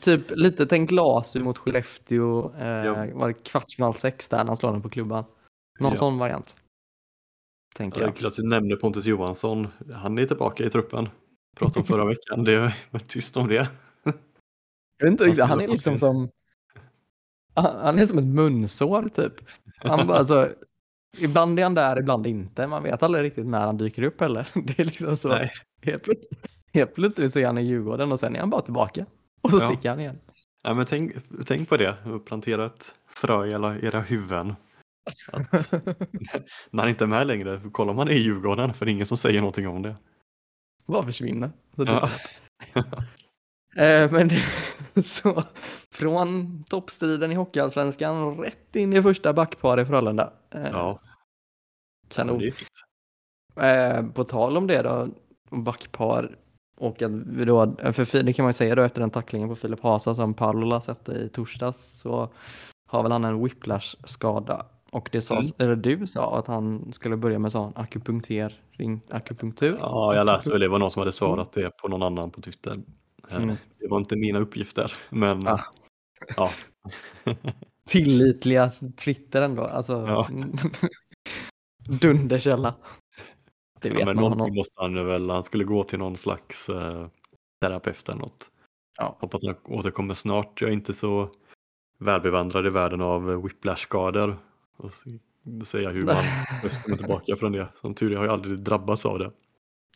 [0.00, 3.06] typ lite tänk Lasu mot Skellefteå, eh, Ja.
[3.14, 5.24] var det kvartsfinal sex där när han slår den på klubban.
[5.80, 5.96] Någon Ja.
[5.96, 6.54] sån variant.
[7.76, 8.16] Tänker Ja, jag.
[8.16, 9.68] kul att du nämnde Pontus Johansson.
[9.94, 11.08] Han är tillbaka i truppen.
[11.56, 12.44] Pratade om förra veckan.
[12.44, 13.68] Det var tyst om det.
[14.98, 16.28] Jag vet inte riktigt, Han han är liksom som...
[17.54, 19.32] Han han är som ett munsår typ.
[19.78, 20.48] Han bara alltså,
[21.18, 22.66] ibland är han där, ibland inte.
[22.66, 24.48] Man vet aldrig riktigt när han dyker upp heller.
[24.64, 25.28] Det är liksom så.
[25.28, 25.52] Nej.
[25.82, 29.06] Helt, plötsligt, helt plötsligt så är han i Djurgården och sen är han bara tillbaka.
[29.40, 29.68] Och så Ja.
[29.72, 30.18] sticker han igen.
[30.62, 31.12] Ja, men tänk,
[31.46, 31.96] tänk på det.
[32.26, 34.54] Plantera ett frö i alla era huvuden.
[35.32, 35.52] Att,
[36.70, 39.16] när han inte är med längre, kollar man i Djurgården för det är ingen som
[39.16, 39.96] säger någonting om det.
[40.86, 41.50] Bara försvinner.
[41.76, 42.08] Så Ja.
[43.76, 44.30] Eh, men
[45.02, 45.42] så
[45.90, 50.32] från toppstriden i Hockeyallsvenskan rätt in i första backpar i Frölunda.
[50.50, 51.00] Eh, Ja,
[52.08, 52.40] kanon.
[52.40, 52.56] fint.
[53.60, 55.08] Eh, på tal om det då,
[55.50, 56.36] backpar
[56.76, 59.56] och att vi då, för det kan man ju säga då efter den tacklingen på
[59.56, 62.28] Filip Hasa som Paolo satte i torsdags så
[62.88, 64.66] har väl han en whiplash-skada.
[64.92, 65.46] Och det sa, Mm.
[65.58, 69.76] eller du sa att han skulle börja med sån akupunktering, akupunktur.
[69.80, 70.68] Ja, jag läste väl det.
[70.68, 72.74] Var någon som hade svarat det på någon annan på Twitter.
[73.30, 73.56] Eh, Mm.
[73.78, 75.60] Det var inte mina uppgifter, men Ah.
[76.36, 76.50] ja.
[77.88, 78.70] Tillitliga
[79.04, 80.28] Twitter ändå, alltså Ja.
[82.00, 82.74] dunderkälla.
[83.80, 84.54] Det vet ja men man honom.
[84.54, 87.06] måste han väl, han skulle gå till någon slags eh,
[87.60, 88.50] terapeut eller något.
[88.98, 89.16] Ja.
[89.20, 90.60] Hoppas han återkommer snart.
[90.60, 91.28] Jag är inte så
[91.98, 94.36] välbevandrad i världen av whiplash-skador.
[94.84, 94.92] Och
[95.72, 96.24] jag hur man
[96.62, 97.68] bäst kommer tillbaka från det.
[97.74, 99.32] Som tur är har jag aldrig drabbats av det.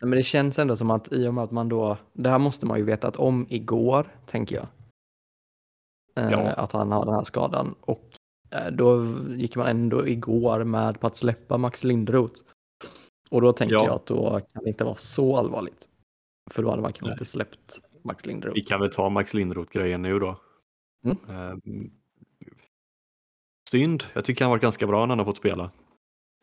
[0.01, 2.65] Men det känns ändå som att i och med att man då, det här måste
[2.65, 4.67] man ju vetat om igår, tänker jag.
[6.25, 6.51] Eh, Ja.
[6.51, 7.75] Att han har den här skadan.
[7.81, 8.09] Och
[8.51, 12.41] eh, då gick man ändå igår med på att släppa Max Lindroth.
[13.29, 13.85] Och då tänker Ja.
[13.85, 15.87] jag att då kan det inte vara så allvarligt.
[16.51, 18.55] För då hade man kanske inte släppt Max Lindroth.
[18.55, 20.39] Vi kan väl ta Max Lindroth-grejen nu då.
[21.05, 21.91] Mm.
[23.71, 25.71] Synd, jag tycker han varit ganska bra när han har fått spela.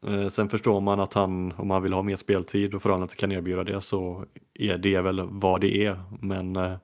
[0.07, 3.33] Eh, sen förstår man att han, om han vill ha mer speltid och Frölunda kan
[3.33, 6.03] erbjuda det så är det väl vad det är.
[6.21, 6.79] Men eh, jag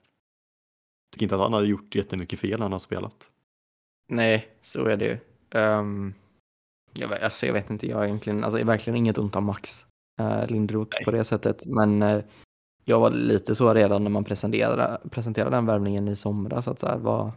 [1.12, 3.30] tycker inte att han har gjort jättemycket fel när han har spelat.
[4.08, 5.18] Nej, så är det ju.
[5.60, 6.14] Um,
[6.92, 9.84] jag, vet- alltså, jag vet inte, jag egentligen, alltså, är verkligen inget ont om Max
[10.20, 11.04] uh, Lindroth Nej.
[11.04, 11.66] på det sättet.
[11.66, 12.24] Men eh,
[12.84, 16.68] jag var lite så redan när man presenterade, presenterade den värvningen i somras.
[16.68, 17.32] Att så här, vad,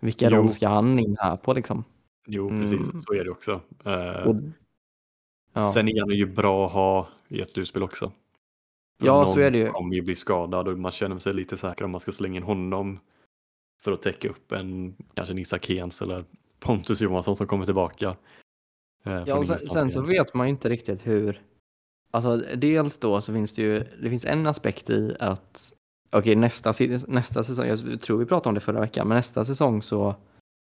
[0.00, 0.36] vilka Jo.
[0.36, 1.84] roll ska han in här på liksom?
[2.26, 2.60] Jo, Mm.
[2.62, 3.60] precis, så är det också.
[3.84, 4.36] Eh, Och,
[5.52, 5.72] ja.
[5.72, 8.12] Sen är han ju bra att ha i ett slutspel också.
[9.00, 9.70] För Ja, så är det ju.
[9.70, 12.42] kommer ju bli skadad och man känner sig lite säker om man ska slänga in
[12.42, 12.98] honom
[13.82, 16.24] för att täcka upp en kanske en Isak Hens eller
[16.60, 18.16] Pontus Johansson som kommer tillbaka.
[19.04, 21.42] eh, Ja, och sen, sen så vet man ju inte riktigt hur,
[22.10, 25.72] alltså dels då så finns det ju, det finns en aspekt i att,
[26.10, 26.72] okej nästa,
[27.08, 30.14] nästa säsong, jag tror vi pratade om det förra veckan, men nästa säsong så,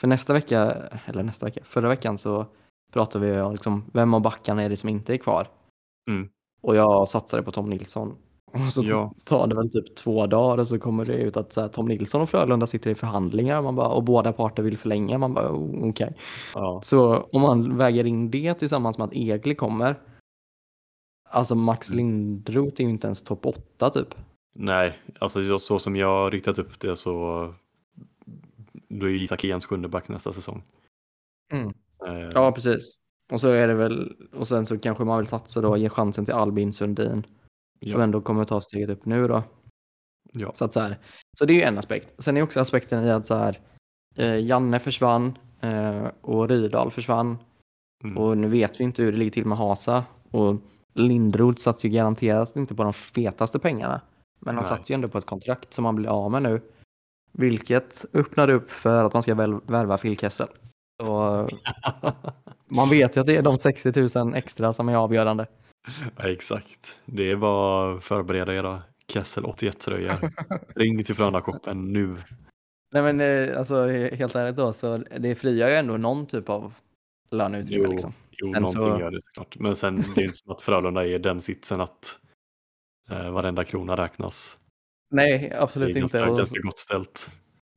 [0.00, 0.72] för nästa vecka,
[1.06, 2.46] eller nästa vecka, förra veckan så
[2.92, 5.48] pratade vi om liksom, vem av backarna är det som inte är kvar?
[6.10, 6.28] Mm.
[6.60, 8.16] Och jag satsade på Tom Nilsson.
[8.52, 9.12] Och så Ja.
[9.24, 12.20] tar det väl typ två dagar och så kommer det ut att här, Tom Nilsson
[12.22, 15.18] och Frölunda sitter i förhandlingar man bara, och båda parter vill förlänga.
[15.18, 16.14] Man bara, oh, okej.
[16.54, 19.94] Ja, Så om man väger in det tillsammans med att Egli kommer.
[21.30, 21.96] Alltså Max Mm.
[21.98, 24.14] Lindroth är ju inte ens topp 8 typ.
[24.54, 27.54] nej, alltså så som jag har riktat upp det så
[28.88, 30.62] då är Isak Hens sjunde back nästa säsong.
[31.52, 31.68] Mm.
[32.06, 32.98] Eh, Ja, precis.
[33.32, 36.24] Och så är det väl, och sen så kanske man vill satsa då, ge chansen
[36.24, 37.22] till Albin Sundin.
[37.80, 39.42] Som ja, ändå kommer ta steget upp nu då.
[40.32, 40.98] ja, Så att så här,
[41.38, 42.14] så det är ju en aspekt.
[42.22, 43.60] Sen är också aspekten i att så här,
[44.16, 47.38] eh, Janne försvann eh, och Rydahl försvann.
[48.04, 50.04] mm, Och nu vet vi inte hur det ligger till med Hasa.
[50.30, 50.56] Och
[50.94, 54.00] Lindroth satt ju garanterat inte på de fetaste pengarna.
[54.40, 54.68] Men han Nej.
[54.78, 56.60] satt ju ändå på ett kontrakt som han blir av med nu.
[57.38, 60.48] Vilket öppnar upp för att man ska väl värva Phil Kessel.
[61.02, 61.48] Så
[62.68, 65.46] man vet ju att det är de 60 000 extra som är avgörande.
[66.16, 66.98] ja, exakt.
[67.06, 70.30] Det är bara att förbereda era Kessel 81-tröjor.
[70.74, 72.16] Ring till Frölunda-shoppen nu.
[72.92, 76.74] Nej men eh, alltså helt ärligt då så det friar ju ändå någon typ av
[77.30, 78.12] löneutrymme Jo, liksom.
[78.30, 79.58] Jo, Sen någonting så- gör det såklart.
[79.58, 82.18] Men sen det är inte som att Frölunda är i den sitsen att
[83.10, 84.58] eh, varenda krona räknas.
[85.10, 86.00] Nej, Det är absolut inte.
[86.00, 87.30] ganska, ganska gott ställt.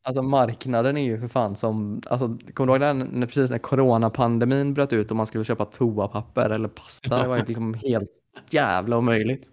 [0.04, 3.58] alltså marknaden är ju för fan som, alltså kommer du ihåg den, när, precis när
[3.58, 8.10] coronapandemin bröt ut och man skulle köpa toapapper eller pasta, det var ju liksom helt
[8.52, 9.50] jävla omöjligt.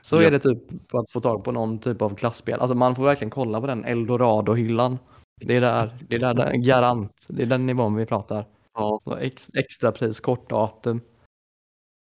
[0.00, 0.22] Så Ja.
[0.22, 0.62] är det typ
[0.94, 2.60] att få tag på någon typ av klassspel.
[2.60, 4.98] Alltså man får verkligen kolla på den Eldorado-hyllan.
[5.40, 8.44] Det är där, det är där, där garant, det är den nivån vi pratar.
[8.74, 11.00] Ja, Så ex, extra pris, kort datum.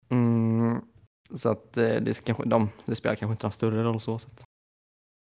[0.10, 0.82] Mm,
[1.36, 4.19] så att eh, det, kanske, de, det spelar kanske inte någon större roll så.
[4.19, 4.43] så att.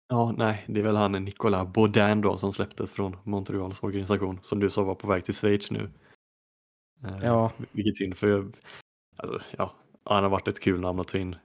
[0.08, 4.60] Ja, nej, det är väl han Nicolas Baudin då som släpptes från Montreals organisation som
[4.60, 5.90] du sa var på väg till Schweiz nu.
[7.04, 7.52] Eh, Ja.
[7.72, 8.56] Vilket synd för jag,
[9.16, 11.36] alltså, ja, han har varit ett kul namn att ta in.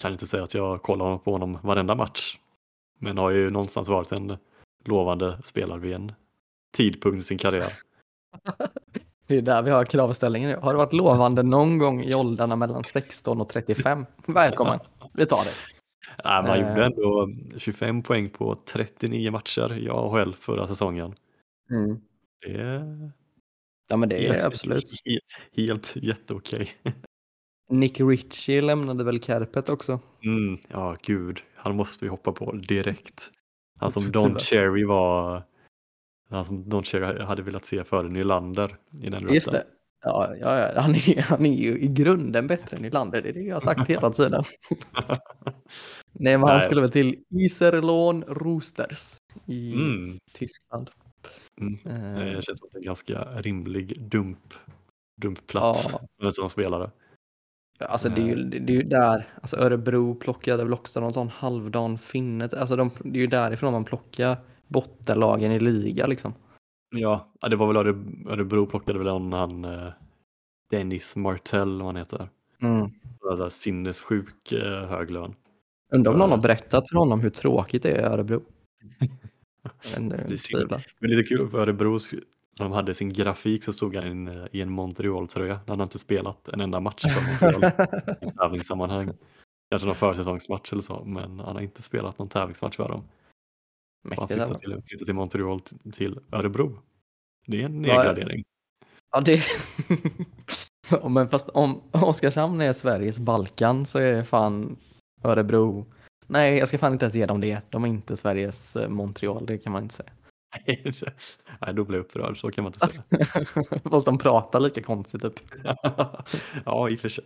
[0.00, 2.38] Kan inte säga att jag kollar på honom varenda match.
[2.98, 4.36] Men har ju någonstans varit en
[4.84, 6.12] lovande spelare vid en
[6.76, 7.72] tidpunkt i sin karriär.
[9.26, 10.62] Det är där vi har kravställningen.
[10.62, 14.06] Har det varit lovande någon gång i åldrarna mellan 16 och 35?
[14.26, 14.78] Välkommen,
[15.12, 15.71] vi tar det.
[16.24, 16.68] Nej, man Eh.
[16.68, 21.14] gjorde ändå 25 poäng på 39 matcher i AHL förra säsongen.
[22.46, 23.12] Det är
[23.88, 24.84] Ja men det är helt, absolut.
[25.04, 25.22] helt,
[25.56, 26.70] helt jätteokej.
[27.70, 30.00] Nick Ritchie lämnade väl Kärpet också.
[30.24, 31.40] Mm, ja, gud.
[31.56, 33.30] Han måste vi hoppa på direkt.
[33.78, 34.12] Han som.
[34.12, 35.42] Don Cherry var.
[36.30, 39.64] Han som Don Cherry hade velat se före Nylander i den Just det.
[40.04, 40.80] Ja, ja, ja.
[40.80, 43.60] Han, är, han är ju i grunden bättre än Nylander, det är det jag har
[43.60, 44.44] sagt hela tiden.
[46.12, 46.60] Nej, men han Nej.
[46.66, 50.90] skulle väl till Iserlohn Roosters i Mm, Tyskland.
[51.60, 51.74] Mm.
[52.16, 54.54] Eh, det känns som en ganska rimlig dump,
[55.22, 55.88] dumpplats
[56.18, 56.30] Ja.
[56.30, 56.90] som spelare.
[57.80, 61.28] Alltså det är, ju, det är ju där, alltså Örebro plockade väl också någon sån
[61.28, 62.48] halvdan finne.
[62.56, 64.36] Alltså de, det är ju därifrån man plockar
[64.68, 66.34] bottenlagen i liga liksom.
[66.92, 69.88] Ja, ja, det var väl Öre- Örebro plockade väl en han eh,
[70.70, 72.28] Dennis Martell vad han heter.
[72.62, 72.90] Mm.
[73.30, 75.34] Alltså, sinnessjuk eh, hög lön.
[75.92, 78.42] Undrar om någon har berättat för honom hur tråkigt det är i Örebro.
[79.96, 80.74] Det är synd.
[80.98, 81.98] Men lite kul för Örebro,
[82.58, 85.54] när de hade sin grafik så stod han i en, eh, i en Montreal-tröja.
[85.54, 87.72] Han hade inte spelat en enda match för Montreal
[88.20, 89.10] i tävlingssammanhang.
[89.70, 93.02] Kanske någon försäsongsmatch eller så, men han har inte spelat någon tävlingsmatch för dem.
[94.02, 94.26] Han Mäktigt.
[94.26, 94.58] flyttade alltså.
[94.58, 95.60] till, flyttade till Montreal
[95.92, 96.78] till Örebro.
[97.46, 98.44] Det är en nedgradering.
[99.12, 99.42] Ja, det...
[101.08, 104.76] Men fast om Oskarshamn är Sveriges Balkan så är fan
[105.22, 105.86] Örebro...
[106.26, 107.60] Nej, jag ska fan inte ens ge dem det.
[107.70, 110.10] De är inte Sveriges eh, Montreal, det kan man inte säga.
[111.60, 113.46] Nej, då blir jag upprörd, så kan man inte säga.
[113.90, 115.40] Fast de pratar lika konstigt typ.
[116.64, 117.24] ja, i och för sig.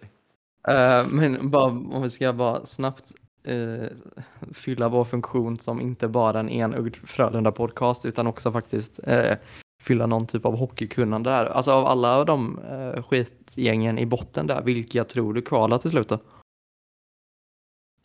[0.68, 3.12] Eh, men bara, om vi ska bara snabbt
[3.46, 3.88] eh,
[4.52, 9.36] fylla vår funktion som inte bara en enögd Frölunda-podcast utan också faktiskt eh,
[9.82, 11.46] fylla någon typ av hockeykunnande där.
[11.46, 16.08] Alltså av alla de eh, skitgängen i botten där, vilka tror du kvalar till slut
[16.08, 16.18] då?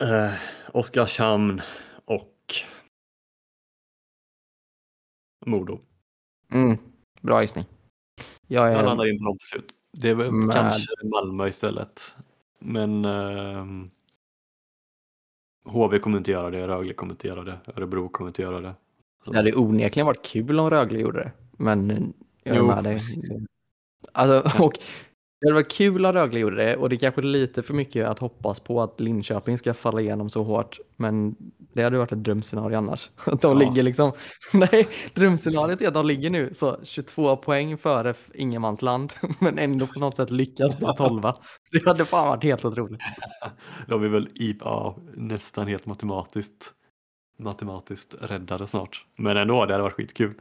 [0.06, 0.32] Eh,
[0.72, 1.60] Oskarshamn
[2.04, 2.28] och
[5.46, 5.80] Modo.
[6.52, 6.78] Mm,
[7.20, 7.64] bra gissning.
[8.46, 9.74] Jag Jag är, landar in på dem till slut.
[9.92, 12.16] Det är väl Med- kanske Malmö istället.
[12.58, 13.90] Men ehm,
[15.64, 18.74] HV kommer inte göra det, Rögle kommer inte göra det, Örebro kommer inte göra det.
[19.24, 22.66] Så- det hade onekligen varit kul om Rögle gjorde det, men jag är Jo.
[22.66, 23.02] med dig.
[24.12, 24.72] Alltså, och
[25.48, 28.18] det varit kul om Rögle gjorde det och det är kanske lite för mycket att
[28.18, 31.36] hoppas på att Linköping ska falla igenom så hårt, men
[31.74, 33.10] det hade varit ett drömscenario annars.
[33.24, 33.68] Att de Ja.
[33.68, 34.12] ligger liksom,
[34.52, 39.98] nej, drömscenariot är att de ligger nu så 22 poäng före ingenmansland, men ändå på
[40.00, 41.22] något sätt lyckas bli 12.
[41.72, 43.00] Det hade fan varit helt otroligt.
[43.88, 46.72] De är väl i, ja, nästan helt matematiskt
[47.38, 49.06] matematiskt räddade snart.
[49.18, 50.34] Men ändå, det hade varit skitkul.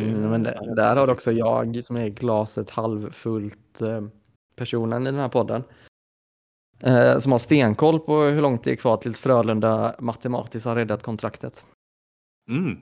[0.00, 4.02] Mm, men det, där har också jag som är glaset halvfullt eh,
[4.56, 5.64] personen i den här podden.
[6.80, 11.02] Eh, som har stenkoll på hur långt det är kvar tills Frölunda matematiskt har räddat
[11.02, 11.64] kontraktet.
[12.50, 12.78] Mm.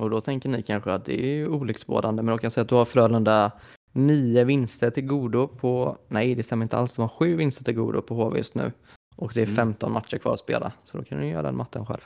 [0.00, 2.68] Och då tänker ni kanske att det är olycksbådande, men då kan jag säga att
[2.68, 3.52] du har Frölunda
[3.92, 7.74] nio vinster till godo på, nej det stämmer inte alls, de har sju vinster till
[7.74, 8.72] godo på HV just nu.
[9.16, 9.56] Och det är Mm.
[9.56, 12.00] 15 matcher kvar att spela, så då kan du göra den matten själv.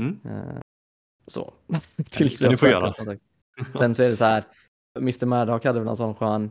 [0.00, 0.18] Mm.
[0.24, 0.60] Eh,
[1.26, 1.52] så.
[2.10, 2.92] Tills vi har göra.
[2.92, 3.22] kontakt.
[3.78, 4.44] Sen så är det så här,
[4.98, 6.50] Mr Maddock hade väl en sån skön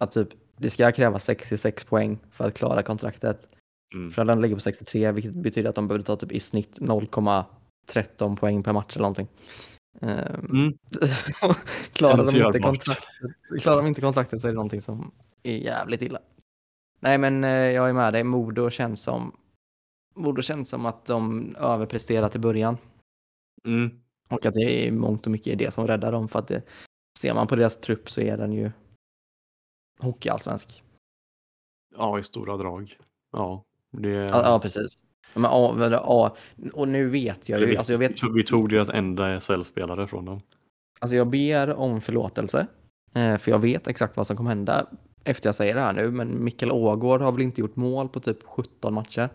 [0.00, 3.48] att typ det ska kräva 66 poäng för att klara kontraktet.
[3.94, 4.10] Mm.
[4.10, 8.62] Frölunda ligger på 63 vilket betyder att de behöver ta typ i snitt 0,13 poäng
[8.62, 9.28] per match eller någonting.
[10.00, 10.78] Ehm, Mm.
[11.92, 13.08] klarar, de inte kontraktet,
[13.60, 16.18] klarar de inte kontraktet så är det någonting som är jävligt illa.
[17.00, 19.36] Nej men eh, jag är med dig, Modo känns som
[20.14, 22.76] Modo känns som att de överpresterat i början.
[23.64, 23.90] Mm.
[24.28, 26.28] Och att det är mångt och mycket det som räddar dem.
[26.28, 26.62] För att det,
[27.18, 28.70] ser man på deras trupp så är den ju
[30.00, 30.82] hockeyallsvensk.
[31.96, 32.96] Ja, i stora drag.
[33.32, 34.08] Ja, det...
[34.10, 34.98] Ja, ja precis.
[35.34, 36.36] Men, ja, men, ja,
[36.72, 40.24] och nu vet jag ju, vi, alltså jag, vet, vi tog deras enda SHL-spelare från
[40.24, 40.40] dem.
[41.00, 42.66] alltså jag ber om förlåtelse,
[43.14, 44.86] eh, för jag vet exakt vad som kommer hända
[45.24, 48.20] efter jag säger det här nu, men Mikkel Ågård har väl inte gjort mål på
[48.20, 49.28] typ 17 matcher.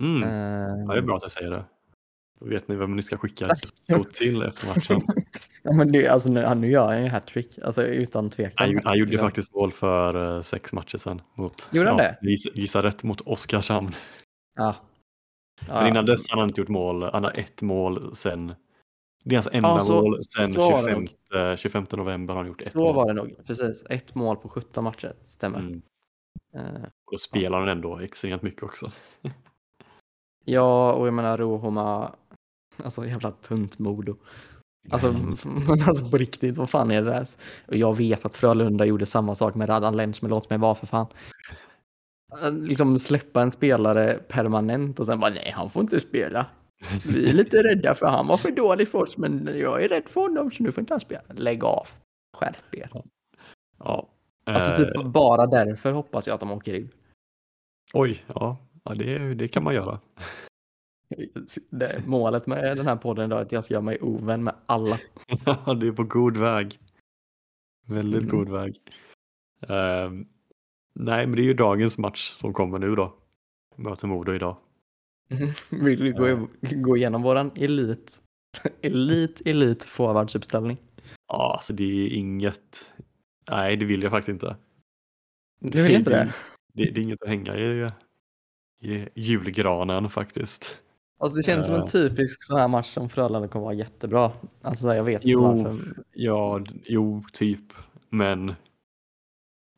[0.00, 0.22] Mm.
[0.22, 1.64] Eh, Ja, det är bra att jag säger det.
[2.40, 5.00] Vet ni vem ni ska skicka så till efter matchen.
[5.62, 8.52] ja, men det, alltså, nu, nu gör han ju hattrick, alltså utan tvekan.
[8.56, 9.18] Han, gjorde- han gjorde Ja.
[9.20, 11.22] faktiskt mål för eh, sex matcher sedan.
[11.34, 12.18] Mot, Gjorde han det?
[12.22, 13.94] Gissa, gissa rätt mot Oskarshamn.
[14.56, 14.74] Ja.
[15.68, 17.02] Men innan dess hade han inte gjort mål.
[17.02, 18.54] Han har ett mål sen.
[19.24, 22.40] Det är hans enda Ja, så- mål sen så var det 25, 25 november har
[22.40, 22.94] han gjort ett Så mål.
[22.94, 23.84] var det nog, precis.
[23.90, 25.58] Ett mål på 17 matcher, stämmer.
[25.58, 25.82] Mm.
[26.54, 28.92] Eh, Och då spelar han ändå extremt mycket också.
[30.44, 32.14] ja, och jag menar Rohoma,
[32.84, 34.16] alltså jävla tunt Modo.
[34.90, 35.12] Alltså,
[35.44, 37.26] men alltså på riktigt, vad fan är det där?
[37.66, 40.74] Och jag vet att Frölunda gjorde samma sak med Radan Lenz, men låt mig vara
[40.74, 41.06] för fan.
[42.42, 46.46] Eh, Liksom släppa en spelare permanent och sen bara nej, han får inte spela.
[47.06, 50.08] Vi är lite rädda för han var för dålig för oss, men jag är rädd
[50.08, 51.22] för honom så nu får inte han spela.
[51.34, 51.86] Lägg av.
[52.36, 52.90] Skärp er.
[53.78, 54.08] Ja.
[54.46, 56.88] Alltså Eh, typ bara därför hoppas jag att de åker ur.
[57.94, 60.00] Oj, ja, ja det, det kan man göra.
[61.70, 64.54] Det, målet med den här podden idag är att jag ska göra mig ovän med
[64.66, 64.98] alla.
[65.80, 66.78] det är på god väg.
[67.86, 68.36] Väldigt Mm.
[68.36, 68.80] god väg.
[69.68, 70.26] Ehm,
[70.94, 73.14] nej, men det är ju dagens match som kommer nu då.
[73.76, 74.56] Möter Modo idag.
[75.70, 78.22] Vill vi gå, gå igenom våran elit,
[78.82, 80.76] elit, elit forwardsuppställning?
[81.28, 82.86] Ja, alltså det är inget.
[83.50, 84.56] Nej, det vill jag faktiskt inte.
[85.60, 86.34] Du vill inte det?
[86.74, 87.86] Det, det är inget att hänga i,
[88.80, 90.82] i julgranen faktiskt.
[91.18, 91.86] Alltså det känns som en Eh.
[91.86, 94.32] typisk sån här match som Frölunda kommer vara jättebra.
[94.62, 95.52] Alltså jag vet Jo.
[95.58, 96.02] inte varför.
[96.12, 97.72] Ja, jo, typ.
[98.08, 98.54] Men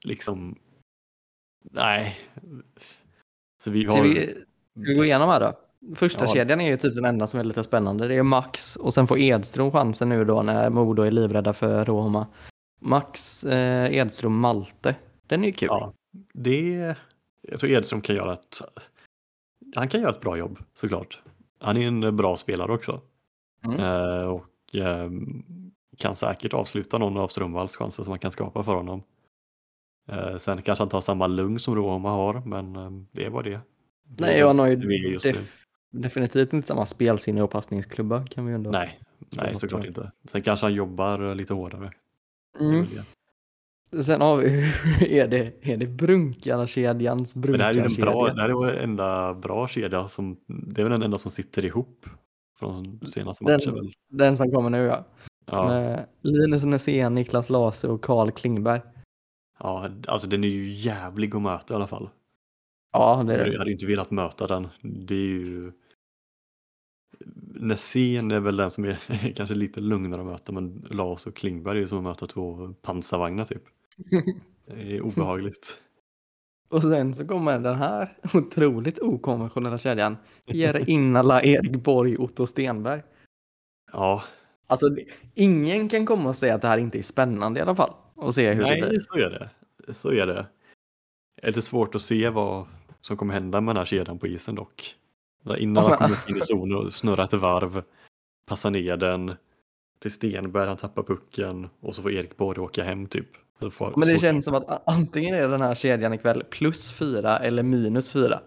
[0.04, 0.58] liksom.
[1.70, 2.18] Nej.
[3.64, 4.02] Så vi Ska har.
[4.02, 4.40] vi, ska
[4.74, 5.52] vi gå igenom här då?
[5.96, 6.32] Första Ja.
[6.34, 8.08] kedjan är ju typ den enda som är lite spännande.
[8.08, 11.84] Det är Max och sen får Edström chansen nu då när Modo är livrädda för
[11.84, 12.26] Roma.
[12.80, 14.94] Max, eh, Edström, Malte.
[15.26, 15.68] Den är ju kul.
[15.70, 15.92] Ja,
[16.34, 16.94] det.
[17.42, 18.60] Jag tror Edström kan göra ett.
[19.76, 21.22] Han kan göra ett bra jobb såklart.
[21.60, 23.00] Han är en bra spelare också.
[23.64, 23.80] Mm.
[23.80, 25.10] Eh, och eh,
[25.98, 29.02] kan säkert avsluta någon av Strömvalls chanser som man kan skapa för honom.
[30.08, 33.44] Eh, sen kanske han tar samma lugn som Roma har, men eh, det är vad
[33.44, 33.60] det
[34.18, 38.70] Nej, och han har ju def- definitivt inte samma spelsinne och passningsklubba kan vi ändå.
[38.70, 40.12] Nej, nej såklart inte.
[40.24, 41.92] Sen kanske han jobbar lite hårdare.
[42.60, 42.86] Mm.
[42.94, 43.04] det.
[44.02, 44.62] Sen har vi,
[45.20, 48.34] är det, är det Brunkarkedjans Men det här är ju den bra, Brunkarkedja?
[48.34, 51.64] det här är vår enda bra kedja som, det är väl den enda som sitter
[51.64, 52.06] ihop
[52.58, 53.92] från senaste Den- matchen väl?
[54.08, 55.04] Den som kommer nu ja.
[55.46, 58.80] Ja, Linus Nässén, Niklas Lase och Karl Klingberg.
[59.58, 62.10] ja, alltså den är ju jävlig att möta i alla fall.
[62.92, 63.58] Ja, det är Jag det.
[63.58, 64.68] hade ju inte velat möta den.
[64.82, 65.72] Det är ju...
[67.54, 71.76] Nässén är väl den som är kanske lite lugnare att möta men Lars och Klingberg
[71.76, 73.62] är ju som att möta två pansarvagnar typ.
[74.66, 75.78] Det är obehagligt.
[76.68, 80.16] Och sen så kommer den här otroligt okonventionella kedjan.
[80.46, 83.02] Jere Innala, Erik Borg, Otto Stenberg.
[83.92, 84.22] Ja,
[84.70, 84.86] Alltså,
[85.34, 87.94] ingen kan komma och säga att det här inte är spännande i alla fall.
[88.14, 88.88] Och se hur det blir.
[88.88, 89.50] nej så är det.
[89.94, 90.46] Så är det.
[91.36, 92.66] Det är lite svårt att se vad
[93.00, 94.94] som kommer hända med den här kedjan på isen dock.
[95.58, 97.82] Innan han kommer in i zonen och snurrar ett varv,
[98.46, 99.34] passar ner den
[100.02, 103.26] till Stenberg, han tappar pucken och så får Erik Borg åka hem typ.
[103.96, 108.10] Men det känns som att antingen är den här kedjan ikväll plus fyra eller minus
[108.10, 108.40] fyra.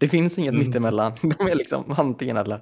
[0.00, 0.66] Det finns inget Mm.
[0.66, 1.12] mittemellan.
[1.38, 2.54] De är liksom antingen eller.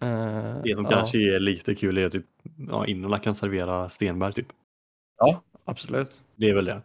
[0.00, 0.90] Eh, Det som ja.
[0.90, 2.26] kanske är lite kul är typ,
[2.70, 4.46] ja, Innola kan servera Stenberg typ.
[5.18, 6.18] Ja, absolut.
[6.36, 6.82] Det är väl det.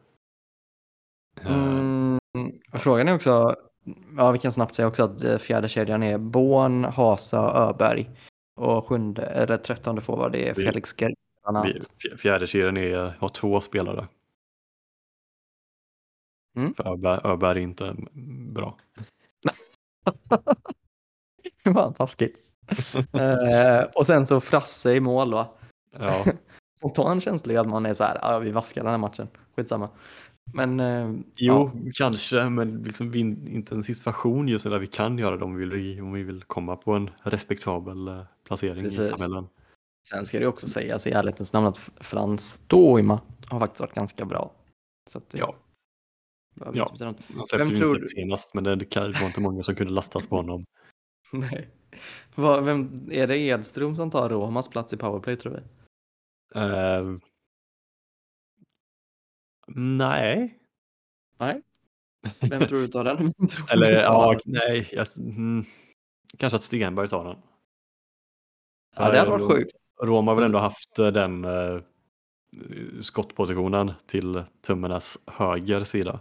[1.46, 2.20] Mm,
[2.74, 3.56] frågan är också,
[4.18, 7.38] ja vi kan snabbt säga också att eh, fjärde kedjan är Born, Hasa,
[7.70, 8.10] Öberg.
[8.56, 11.14] Och sjunde, eller trettonde forward det är Felix Gerg.
[11.44, 11.70] bland annat.
[11.76, 11.80] vi-
[12.14, 14.08] f- Fjärde kedjan är, har två spelare.
[16.58, 16.74] Mm.
[16.74, 17.96] För Öberg, Öberg är inte
[18.54, 18.78] bra.
[21.64, 22.42] Vad taskigt.
[23.14, 25.58] Eh, och sen så Frasse i mål då.
[26.00, 26.26] Ja,
[26.82, 29.28] Och ta en känslig att man är så här, ja vi vaskar den här matchen,
[29.56, 29.90] skitsamma.
[30.54, 35.18] Men eh, jo, kanske, men liksom vi inte en situation just nu där vi kan
[35.18, 38.08] göra det om vi vill, om vi vill komma på en respektabel
[38.46, 39.12] placering i Precis.
[39.12, 39.48] tabellen.
[40.10, 44.26] sen ska det också sägas i ärlighetens namn att Frans Toima har faktiskt varit ganska
[44.26, 44.52] bra.
[45.12, 45.56] Så att Ja.
[46.74, 46.96] Ja.
[47.00, 50.66] Han släppte ju tror senast, men det, var inte många som kunde lastas på honom.
[51.34, 51.70] Nej.
[52.36, 55.62] Vad, vem, är det Edström som tar Romas plats i powerplay tror vi?
[56.60, 57.18] Eh,
[59.68, 60.60] Nej.
[61.38, 61.62] Nej.
[62.40, 63.34] Vem tror du tar den?
[63.70, 64.90] Eller ja, nej.
[64.92, 65.66] Jag, mm,
[66.38, 67.38] kanske att Stenberg tar den.
[68.96, 69.72] Ja, det hade varit Ro- sjukt.
[70.02, 71.82] Roma har väl ändå haft eh, den eh,
[73.02, 76.20] skottpositionen till tummarnas höger sida.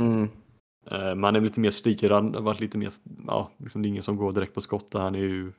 [0.00, 0.28] Mm.
[0.90, 2.90] Eh, man är lite mer styrad, varit lite mer,
[3.26, 4.90] ja, liksom det är ingen som går direkt på skott.
[4.90, 5.00] där.
[5.00, 5.52] Han är ju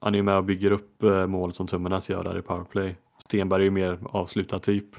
[0.00, 2.96] han är ju med och bygger upp eh, mål som tummarnas gör där i powerplay.
[3.24, 4.96] Stenberg är ju mer avslutad typ.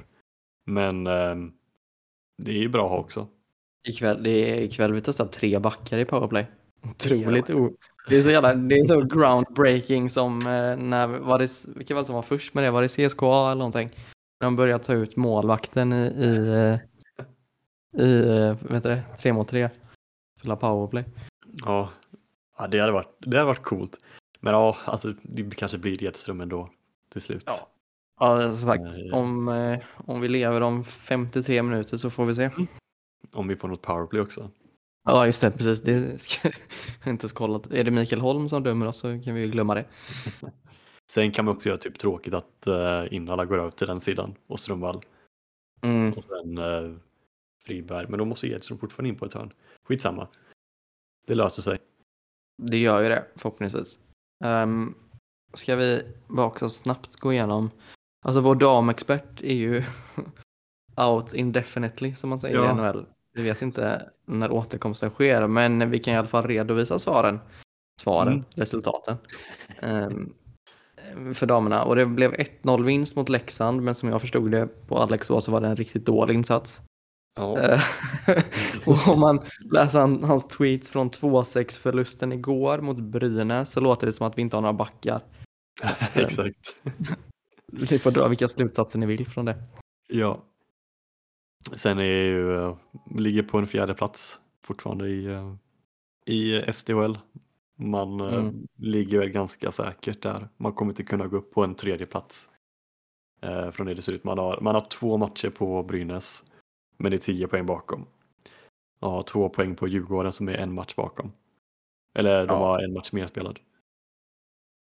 [0.66, 1.36] Men eh,
[2.38, 3.28] det är ju bra att ha också.
[3.88, 6.45] Ikväll, det är, ikväll vi testar tre backar i powerplay.
[6.84, 7.72] Otroligt o...
[8.08, 12.01] Det är så jävla, det är så groundbreaking som eh, när, var det, vilka var
[12.01, 12.72] det som var först med det?
[12.72, 13.89] Var det CSKA eller någonting?
[14.39, 19.47] När de började ta ut målvakten i, i, eh, i eh, heter det, tre mot
[19.47, 19.70] tre.
[20.39, 21.06] Spela powerplay.
[21.66, 21.89] Ja,
[22.58, 23.97] ja det, hade varit, det hade varit coolt.
[24.39, 26.70] Men ja, alltså det kanske blir Edström ändå
[27.12, 27.43] till slut.
[27.45, 27.70] Ja.
[28.20, 29.12] Ja, som sagt, Nej.
[29.12, 29.47] om,
[29.95, 32.49] om vi lever om 53 minuter så får vi se.
[33.34, 34.49] Om vi får något powerplay också.
[35.04, 35.82] Ja, just det, precis.
[35.82, 36.47] Det ska
[37.04, 37.72] jag inte ens kollat.
[37.72, 39.86] Är det Mikael Holm som dömer oss så kan vi ju glömma det.
[41.12, 44.36] Sen kan man också göra typ tråkigt att uh, Innala går över till den sidan
[44.47, 45.01] och Strömvall
[45.82, 46.14] Mm.
[46.14, 46.95] och sen uh,
[47.66, 48.06] Friberg.
[48.10, 49.54] Men då måste Edström fortfarande in på ett hörn.
[49.88, 50.28] Skitsamma.
[51.28, 51.80] Det löser sig.
[52.62, 53.99] Det gör ju det, förhoppningsvis.
[54.45, 54.95] Um,
[55.54, 57.72] ska vi bara också snabbt gå igenom.
[58.26, 59.84] Alltså vår damexpert är ju
[60.97, 62.72] out indefinitely som man säger Ja.
[62.72, 63.06] i NHL.
[63.34, 67.40] Vi vet inte när återkomsten sker, men vi kan i alla fall redovisa svaren.
[68.02, 68.44] Svaren, Mm.
[68.56, 69.18] resultaten.
[69.82, 70.34] Ehm,
[71.34, 71.84] för damerna.
[71.84, 75.52] Och det blev 1-0 vinst mot Leksand, men som jag förstod det på Alex så
[75.52, 76.82] var det en riktigt dålig insats.
[77.36, 77.82] Ja, Eh,
[78.86, 79.40] och om man
[79.72, 84.38] läser han, hans tweets från 2-6 förlusten igår mot Brynäs så låter det som att
[84.38, 85.22] vi inte har några backar.
[86.14, 86.76] exakt.
[87.72, 89.64] Ni får dra vilka slutsatser ni vill från det.
[90.08, 90.44] Ja.
[91.72, 92.78] Sen är ju, eh,
[93.16, 95.55] ligger på en fjärde plats fortfarande i, eh,
[96.26, 97.18] i SDHL.
[97.76, 98.68] Man eh, Mm.
[98.78, 100.49] ligger väl ganska säkert där.
[100.57, 102.49] Man kommer inte kunna gå upp på en tredje plats.
[103.41, 104.24] Eh, från det det ser ut.
[104.24, 106.43] Man har, man har två matcher på Brynäs,
[106.97, 108.05] men är tio poäng bakom.
[108.99, 111.32] Har två poäng på Djurgården som är en match bakom.
[112.16, 112.57] Eller de Ja.
[112.68, 113.59] har en match mer spelad.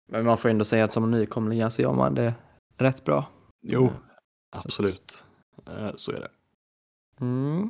[0.07, 2.33] Men man får ändå säga att som nykomling så gör man det
[2.77, 3.25] rätt bra.
[3.61, 3.89] Jo,
[4.49, 5.23] absolut.
[5.95, 6.31] Så är det.
[7.21, 7.69] Mm.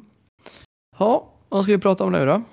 [1.00, 2.44] Ja, vad ska vi prata om nu då?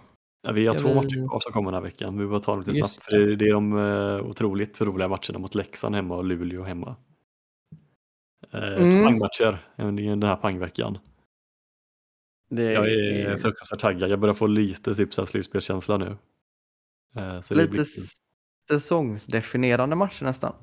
[0.43, 2.19] Ja, vi har Ska två vi- matcher kvar som kommer den här veckan.
[2.19, 3.05] Vi bara ta dem lite Just snabbt.
[3.11, 6.97] För det, det är de eh, otroligt roliga matcherna mot Leksand hemma och Luleå hemma.
[8.51, 9.05] Eh, Mm.
[9.05, 10.99] Pangmatcher den här pangveckan.
[12.51, 14.11] Det Jag är fruktansvärt taggad.
[14.11, 16.17] Jag börjar få lite typ slutspelskänsla nu.
[17.17, 17.87] Eh, så det lite blir...
[18.71, 20.55] säsongsdefinierande matcher nästan.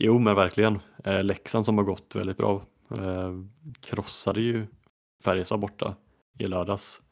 [0.00, 0.78] Jo, men verkligen.
[1.04, 2.66] Eh, Leksand som har gått väldigt bra.
[3.80, 4.66] Krossade ju
[5.20, 5.96] Färjestad borta
[6.38, 7.02] i lördags.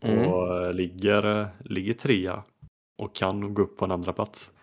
[0.00, 0.32] Mm.
[0.32, 2.44] och ligger, ligger trea
[2.98, 4.54] och kan gå upp på en andra plats.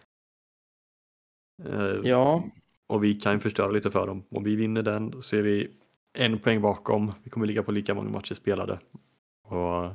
[1.64, 2.43] Eh, Ja,
[2.88, 4.24] Och vi kan förstöra lite för dem.
[4.30, 5.72] Om vi vinner den så är vi
[6.14, 7.12] en poäng bakom.
[7.24, 8.80] Vi kommer ligga på lika många matcher spelade.
[9.47, 9.91] Och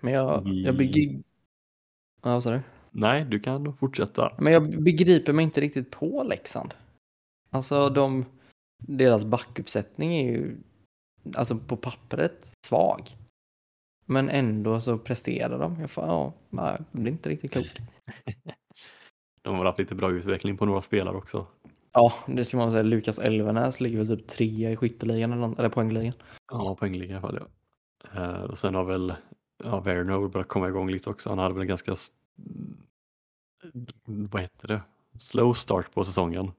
[0.00, 1.22] men jag, Vi- jag, begri-
[2.22, 2.60] ja, vad sa du?
[2.90, 4.34] nej, du kan fortsätta.
[4.38, 6.74] men jag begriper mig inte riktigt på Leksand.
[7.50, 8.24] Alltså de,
[8.78, 10.56] deras backuppsättning är ju
[11.34, 13.16] alltså på pappret svag.
[14.06, 15.80] Men ändå så presterar de.
[15.80, 17.78] Jag får, ja, det blir inte riktigt klokt.
[19.42, 21.46] De har haft lite bra utveckling på några spelare också.
[21.92, 22.82] Ja, det ska man säga.
[22.82, 26.12] Lukas Elvenäs ligger väl typ trea i skytteligan eller, eller poängligan.
[26.52, 27.40] Ja, poängligan i alla fall.
[28.14, 28.22] Ja.
[28.22, 29.14] Eh, och sen har väl
[29.64, 31.28] ja, Verno börjat komma igång lite också.
[31.28, 31.94] Han hade väl en ganska
[34.04, 34.82] vad heter det?
[35.18, 36.52] Slow start på säsongen.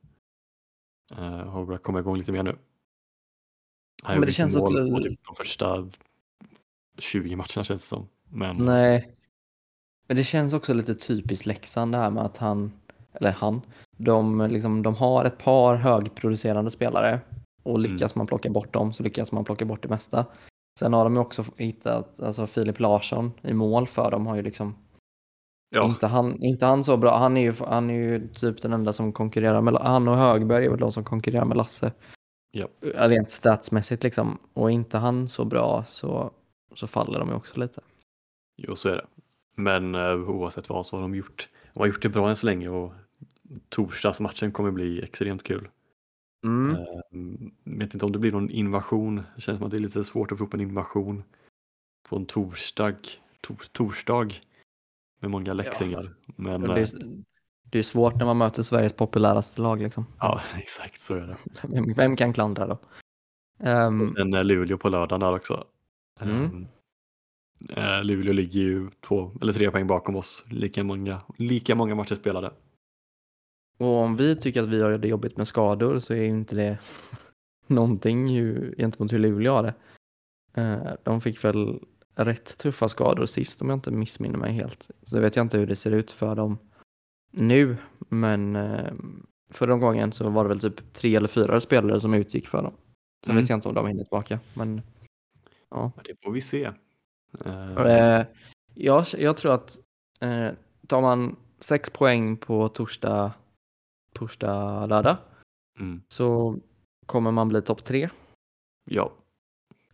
[1.12, 2.58] Uh, har börjat komma igång lite mer nu.
[4.04, 5.90] Han Men det inte känns mål också- på typ de första
[6.98, 8.08] 20 matcherna känns det som.
[8.30, 9.16] Men Nej.
[10.08, 12.72] Men det känns också lite typiskt Leksand det här med att han,
[13.14, 13.62] eller han,
[13.98, 17.20] de, liksom, de har ett par högproducerande spelare
[17.64, 17.92] och Mm.
[17.92, 20.26] lyckas man plocka bort dem så lyckas man plocka bort det mesta.
[20.80, 24.42] Sen har de ju också hittat, alltså Filip Larsson i mål för dem har ju
[24.42, 24.76] liksom,
[25.76, 28.74] ja, inte, han, inte han så bra, han är, ju, han är ju typ den
[28.74, 31.92] enda som konkurrerar med, han och Högberg är väl de som konkurrerar med Lasse.
[32.56, 32.68] Ja.
[32.82, 36.32] Rent statsmässigt liksom, och inte han så bra så,
[36.76, 37.82] så faller de ju också lite.
[38.58, 39.06] jo så är det.
[39.56, 41.50] Men uh, oavsett vad så har de gjort.
[41.74, 42.94] De har gjort det bra än så länge och
[43.70, 45.70] torsdagsmatchen kommer bli extremt kul.
[46.44, 46.78] Mm.
[47.12, 49.24] Mm, vet inte om det blir någon invasion.
[49.36, 51.24] Det känns som att det är lite svårt att få upp en invasion
[52.10, 52.96] på en torsdag.
[53.42, 54.30] Tor, torsdag
[55.20, 56.16] med många läxingar.
[56.26, 57.00] Men Men det, eh,
[57.74, 60.06] det är svårt när man möter Sveriges populäraste lag liksom.
[60.20, 61.38] ja, exakt så är det.
[61.64, 62.78] Vem, vem kan klandra då?
[63.60, 65.64] Ehm, Och sen är Luleå på lördagen där också.
[66.22, 66.68] Mm.
[67.70, 70.46] Eh, Luleå ligger ju två eller tre poäng bakom oss.
[70.50, 72.52] Lika många, lika många matcher spelade.
[73.78, 76.56] och om vi tycker att vi har det jobbigt med skador så är ju inte
[76.56, 76.78] det
[77.68, 79.74] någonting ju, gentemot hur Luleå har det.
[80.62, 81.80] Eh, de fick väl
[82.16, 84.90] rätt tuffa skador sist om jag inte missminner mig helt.
[85.02, 86.58] Så vet jag inte hur det ser ut för dem
[87.34, 87.78] nu,
[88.10, 88.94] men eh,
[89.50, 92.74] förra gången så var det väl typ tre eller fyra spelare som utgick för dem.
[93.26, 93.44] Sen Mm.
[93.44, 94.82] vet jag inte om de hinner tillbaka, men
[95.70, 95.92] ja.
[96.04, 96.72] Det får vi se.
[97.46, 98.26] Eh,
[98.74, 99.80] jag, jag tror att
[100.20, 100.50] eh,
[100.88, 103.34] tar man sex poäng på torsdag,
[104.14, 105.18] torsdag, lördag
[105.80, 106.58] mm, så
[107.06, 108.10] kommer man bli topp tre.
[108.86, 109.12] ja,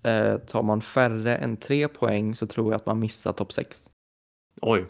[0.04, 3.90] Eh, tar man färre än tre poäng så tror jag att man missar topp sex.
[4.62, 4.86] oj.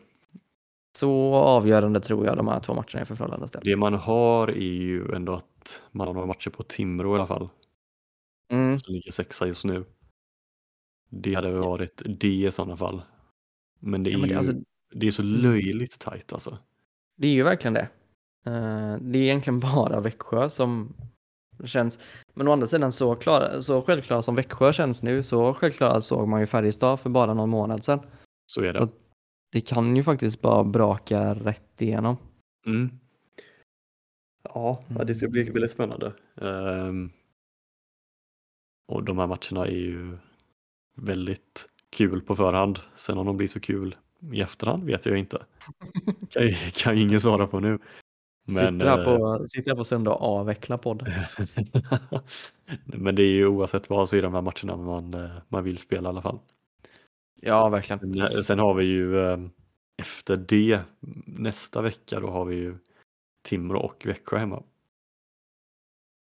[0.99, 3.61] Så avgörande tror jag de här två matcherna är för Frölundas del.
[3.65, 7.27] Det man har är ju ändå att man har några matcher på Timrå i alla
[7.27, 7.49] fall.
[8.51, 8.79] Mm.
[8.79, 9.85] Som ligger sexa just nu.
[11.09, 13.01] Det hade varit det i sådana fall.
[13.79, 14.53] Men det är Ja, men det, ju alltså,
[14.93, 16.57] det är så löjligt tajt alltså.
[17.17, 17.89] det är ju verkligen det.
[18.45, 20.95] Eh, det är egentligen bara Växjö som
[21.65, 21.99] känns,
[22.33, 26.27] men å andra sidan så, klara, så självklara som Växjö känns nu så självklara såg
[26.27, 27.99] man ju Färjestad för bara någon månad sedan.
[28.45, 28.79] Så är det.
[28.79, 28.89] Så-
[29.51, 32.17] Det kan ju faktiskt bara braka rätt igenom.
[32.65, 32.89] Mm.
[34.43, 36.13] Ja, det ska bli väldigt spännande.
[36.41, 37.11] Ehm,
[38.87, 40.17] och de här matcherna är ju
[40.95, 42.79] väldigt kul på förhand.
[42.95, 43.95] Sen om de blir så kul
[44.33, 45.45] i efterhand vet jag inte.
[46.29, 47.79] Kan, ju- kan ju ingen svara på nu.
[48.47, 51.13] Men, sitter, här eh, på, sitter här på söndag och avvecklar podden.
[52.85, 55.77] Men det är ju oavsett vad så är de här matcherna man, eh, man vill
[55.77, 56.39] spela i alla fall.
[57.41, 58.21] Ja, verkligen.
[58.21, 59.37] Eh, Sen har vi ju eh,
[60.01, 60.79] efter det
[61.25, 62.77] nästa vecka då har vi ju
[63.43, 64.63] Timrå och Växjö hemma.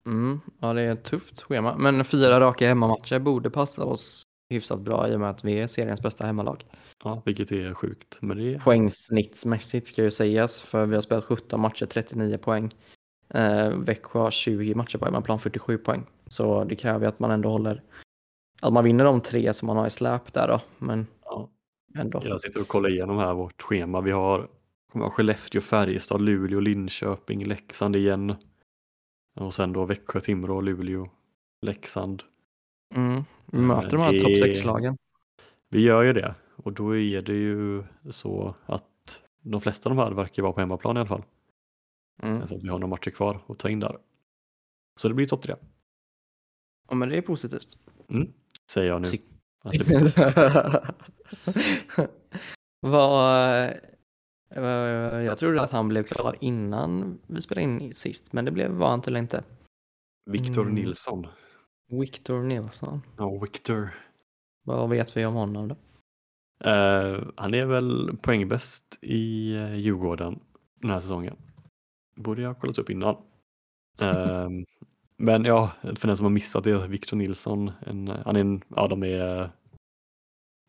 [0.05, 1.77] Mm, ja, det är ett tufft schema.
[1.77, 5.67] Men fyra raka hemmamatcher borde passa oss hyfsat bra i och med att vi är
[5.67, 6.65] seriens bästa hemmalag.
[7.03, 8.17] Ja, vilket är sjukt.
[8.21, 12.73] Men det är Poängsnittsmässigt ska ju sägas, för vi har spelat 17 matcher, 39 poäng.
[13.29, 16.05] Eh, Växjö har 20 matcher på hemmaplan, 47 poäng.
[16.27, 17.83] Så det kräver ju att man ändå håller,
[18.63, 21.49] att man vinner de tre som man har i släp där då, men Ja.
[21.97, 22.21] ändå.
[22.25, 24.01] Jag sitter och kollar igenom här vårt schema.
[24.01, 24.47] Vi har,
[24.91, 28.35] kommer jag, Skellefteå, Färjestad, Luleå, Linköping, Leksand igen.
[29.35, 31.09] Och sen då Växjö, Timrå, Luleå,
[31.61, 32.23] Leksand.
[32.95, 33.23] Mm.
[33.45, 34.97] Vi möter de här det- topp 6-lagen.
[35.69, 40.01] Vi gör ju det och då är det ju så att de flesta av de
[40.01, 41.23] här verkar vara på hemmaplan i alla fall.
[42.21, 42.41] Mm.
[42.41, 43.97] Alltså att vi har några matcher kvar att ta in där.
[44.99, 45.55] Så det blir topp tre,
[46.89, 47.77] Ja, men det är positivt.
[48.71, 49.07] Säger jag nu.
[49.07, 49.19] Ty-
[49.63, 50.95] Att det topp.
[52.81, 53.63] Vad,
[54.51, 58.71] eh, jag trodde att han blev klar innan vi spelade in sist, men det blev,
[58.71, 59.43] var han tydligen inte.
[60.31, 60.75] Viktor Mm.
[60.75, 61.27] Nilsson.
[61.89, 63.01] Victor Nilsson.
[63.17, 63.91] Ja, Victor.
[64.65, 65.75] Vad vet vi om honom då?
[66.69, 70.39] Eh, han är väl poängbäst i eh, Djurgården
[70.81, 71.35] den här säsongen.
[72.15, 73.15] Borde jag ha kollat upp innan.
[73.99, 74.49] Eh,
[75.23, 78.87] men ja, för den som har missat det, Victor Nilsson, en, han är en, ja
[78.87, 79.47] de är eh,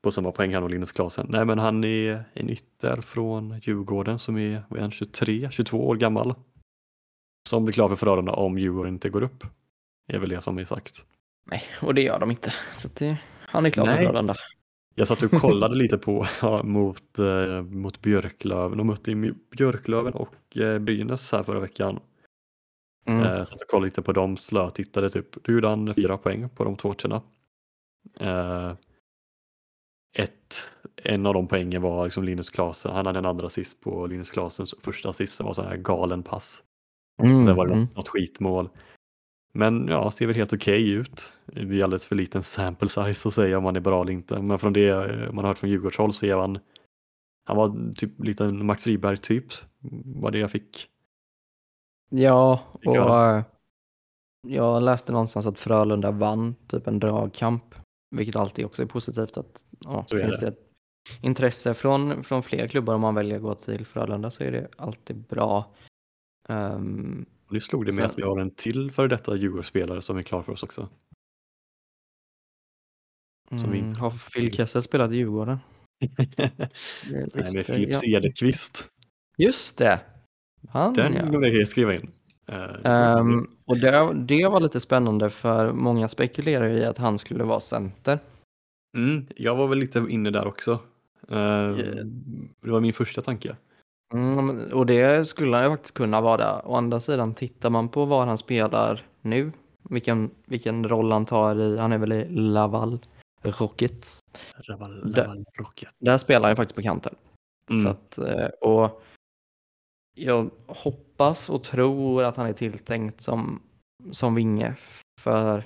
[0.02, 1.26] på samma poäng han och Linus Klasen.
[1.30, 5.88] Nej men han är en ytter från Djurgården som är, vad är han, 23, 22
[5.88, 6.34] år gammal.
[7.48, 9.44] Som blir klar för Frölunda om Djurgården inte går upp.
[10.08, 11.06] är väl det som är sagt.
[11.44, 12.54] Nej, och det gör de inte.
[12.72, 14.06] Så det, han är klar för Nej.
[14.06, 14.34] Frölunda.
[14.94, 18.78] Jag satt och kollade lite på ja, mot, eh, mot Björklöven.
[18.78, 22.00] De mötte ju Björklöven och eh, Brynäs här förra veckan.
[23.04, 23.22] Mm.
[23.22, 25.44] Eh, satt och kollade lite på dem, slötittade typ.
[25.44, 27.22] Då gjorde han fyra poäng på de två matcherna.
[28.20, 28.76] Eh,
[30.16, 32.92] ett, en av de poängen var liksom Linus Klasen.
[32.92, 36.22] Han hade en andra assist på Linus Klasens första assist som var så här galen
[36.22, 36.64] pass.
[37.22, 37.84] Mm, Sen var det mm.
[37.84, 38.68] något, något skitmål.
[39.52, 41.34] Men ja, ser väl helt okej ut.
[41.46, 44.42] Det är alldeles för liten sample size att säga om han är bra eller inte.
[44.42, 46.58] Men från det eh, man har hört från Djurgårdshåll så är han
[47.44, 49.44] han var typ lite en Max Friberg typ.
[50.04, 50.88] Var det jag fick.
[52.16, 53.36] Ja, och jag.
[53.38, 53.44] eh,
[54.46, 57.74] jag läste någonstans att Frölunda vann typ en dragkamp,
[58.16, 60.46] vilket alltid också är positivt att ja, Så är finns det.
[60.46, 60.70] det ett
[61.20, 64.68] intresse från, från fler klubbar om man väljer att gå till Frölunda så är det
[64.76, 65.74] alltid bra.
[66.48, 70.16] Ehm, Nu slog det mig Sen- att vi har en till för detta Djurgårdsspelare som
[70.16, 70.88] är klar för oss också.
[73.50, 75.58] Som mm, inte- har Phil Kessel spelat i Djurgården?
[76.16, 76.24] Det
[77.10, 77.96] Nej, visste med Filip.
[77.96, 78.88] Cederqvist.
[79.38, 80.00] Just det!
[80.70, 81.38] Han Den ja.
[81.38, 82.10] vill jag skriva in.
[82.84, 87.44] Ehm, och det, det var lite spännande för många spekulerar ju i att han skulle
[87.44, 88.18] vara center.
[88.96, 90.78] mm, jag var väl lite inne där också.
[91.28, 92.06] Eh, Yeah.
[92.60, 93.56] Det var min första tanke.
[94.14, 96.62] Mm, och det skulle han ju faktiskt kunna vara.
[96.66, 99.52] Å andra sidan, tittar man på var han spelar nu,
[99.90, 102.98] vilken, vilken roll han tar i, han är väl i Laval
[103.42, 104.20] Rockets.
[104.68, 105.88] Laval, Där- Laval Rocket.
[105.98, 107.14] Där spelar han faktiskt på kanten.
[107.70, 107.82] Mm.
[107.82, 109.02] Så att, eh, och
[110.14, 113.62] jag hoppas och tror att han är tilltänkt som,
[114.10, 114.74] som vinge
[115.20, 115.56] för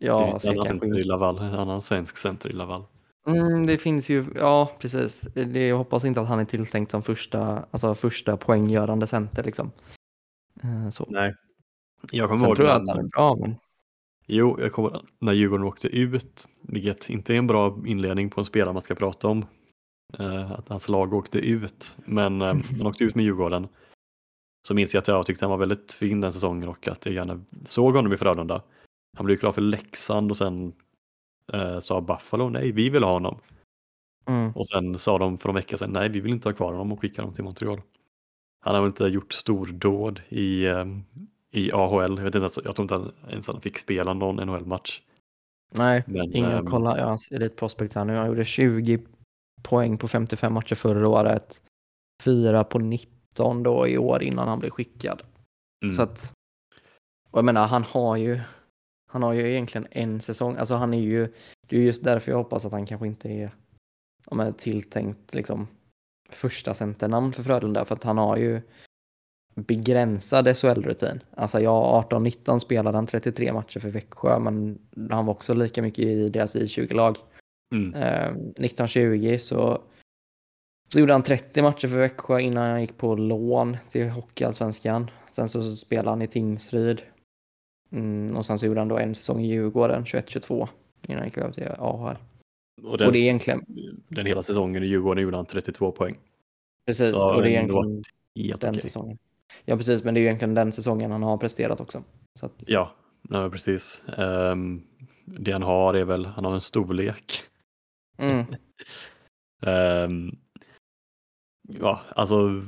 [0.00, 2.84] det ja, finns annan kanske center i Laval, en annan svensk center i Laval.
[3.26, 5.20] mm, det finns ju, ja precis.
[5.20, 9.70] Det, jag hoppas inte att han är tilltänkt som första, alltså första poänggörande center liksom.
[10.62, 11.06] Eh, Så.
[11.08, 11.34] Nej.
[12.12, 13.56] Jag kommer Sen ihåg tror jag att han är bra, men
[14.32, 18.44] Jo, jag kommer när Djurgården åkte ut, vilket inte är en bra inledning på en
[18.44, 19.44] spelare man ska prata om.
[20.18, 23.68] Eh, att hans lag åkte ut, men eh, han åkte ut med Djurgården.
[24.68, 27.14] Så minns jag att jag tyckte han var väldigt fin den säsongen och att jag
[27.14, 28.62] gärna såg honom i Frölunda.
[29.16, 30.72] Han blev klar för Leksand och sen
[31.52, 33.38] eh, sa Buffalo nej, vi vill ha honom.
[34.28, 36.72] mm, Och sen sa de för en vecka sedan nej, vi vill inte ha kvar
[36.72, 37.80] honom och skickade honom till Montreal.
[38.60, 40.84] Han har väl inte gjort stordåd i, eh,
[41.50, 42.16] i AHL.
[42.18, 45.00] Jag, vet inte, jag tror inte han- ens han fick spela någon NHL-match.
[45.74, 46.98] nej, Men, ingen ehm, kolla.
[46.98, 48.16] Jag är lite prospect här nu.
[48.16, 48.98] Han gjorde 20
[49.62, 51.60] poäng på 55 matcher förra året.
[52.22, 55.22] 4 på 19 då i år innan han blev skickad.
[55.84, 55.92] mm.
[55.92, 56.32] Så att,
[57.30, 58.40] och jag menar, han har ju,
[59.12, 61.32] han har ju egentligen en säsong, alltså han är ju,
[61.68, 63.50] det är just därför jag hoppas att han kanske inte är,
[64.26, 65.68] om är tilltänkt liksom
[66.30, 68.62] första centernamn för Frölunda, för att han har ju
[69.54, 71.20] begränsad SHL-rutin.
[71.30, 74.78] Alltså ja, 18-19 spelade han 33 matcher för Växjö, men
[75.10, 77.18] han var också lika mycket i deras I20-lag.
[77.74, 77.94] Mm.
[77.94, 79.82] Eh, 1920 så,
[80.88, 85.10] så gjorde han 30 matcher för Växjö innan han gick på lån till Hockeyallsvenskan.
[85.30, 87.02] Sen så spelade han i Tingsryd.
[87.92, 90.68] Mm, och sen så gjorde han då en säsong i Djurgården, 21-22,
[91.06, 92.16] innan han gick över till AHL.
[92.82, 93.64] Och, den, Och det är egentligen,
[94.08, 96.16] den hela säsongen i Djurgården gjorde han 32 poäng.
[96.86, 98.02] precis, så och det är egentligen
[98.34, 98.80] den okej.
[98.80, 99.18] säsongen.
[99.64, 102.02] Ja, precis, men det är ju egentligen den säsongen han har presterat också.
[102.38, 104.02] Så att, Ja, nej, precis.
[104.18, 104.82] Ehm,
[105.24, 107.44] det han har är väl, han har en storlek.
[108.20, 108.46] Mm,
[109.62, 110.30] Ehm,
[111.68, 112.64] ja, alltså.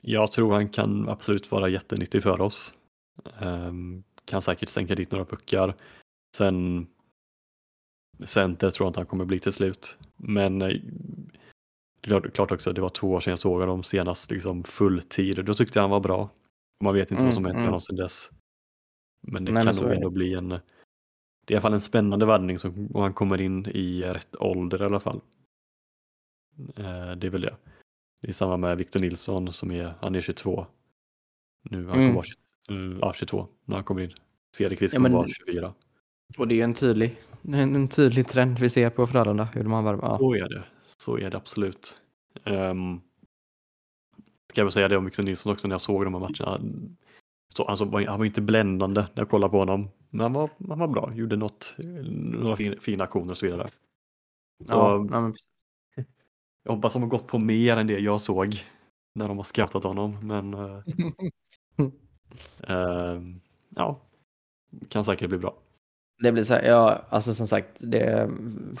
[0.00, 2.74] Jag tror han kan absolut vara jättenyttig för oss.
[3.40, 5.74] Ehm, kan säkert sänka dit några puckar.
[6.36, 6.86] Sen
[8.24, 9.98] center tror jag inte han kommer bli till slut.
[10.16, 10.80] Men eh,
[12.02, 15.44] är klart också, det var två år sedan jag såg honom senast liksom fulltid.
[15.44, 16.30] Då tyckte jag han var bra.
[16.84, 17.66] Man vet inte Mm, vad som hänt med mm.
[17.66, 18.30] honom sedan dess.
[19.26, 20.58] Men det Nej, kan nog ändå bli en,
[21.44, 24.36] det är i alla fall en spännande värvning som, om han kommer in i rätt
[24.36, 25.20] ålder i alla fall.
[26.76, 27.56] Eh, det är väl det.
[28.22, 30.66] Det är samma med Victor Nilsson som är, han är 22.
[31.70, 32.00] Nu, han Mm.
[32.00, 32.24] kommer vara
[32.68, 34.12] 20, ja, 22 när han kommer in.
[34.56, 35.74] Cederqvist Ja, kommer men- vara 24.
[36.38, 39.72] och det är en tydlig, en, en tydlig trend vi ser på Frölunda, hur de
[39.72, 40.02] har värvat.
[40.10, 40.18] Ja.
[40.18, 40.64] Så är det.
[40.82, 42.00] Så är det absolut.
[42.44, 43.00] Um,
[44.50, 46.60] ska jag väl säga det om Victor Nilsson också när jag såg de här matcherna.
[47.54, 49.88] Så, alltså, han var inte bländande när jag kollade på honom.
[50.18, 51.74] Han var, han var bra, gjorde något,
[52.12, 53.68] några fin, fina aktioner och så vidare.
[54.68, 55.34] Ja, Och men,
[56.64, 58.64] jag hoppas de har gått på mer än det jag såg
[59.14, 60.18] när de har scoutat honom.
[60.22, 60.54] Men
[62.68, 63.40] ehm,
[63.76, 64.00] ja,
[64.88, 65.54] kan säkert bli bra.
[66.22, 68.30] Det blir så här, ja, alltså som sagt, det,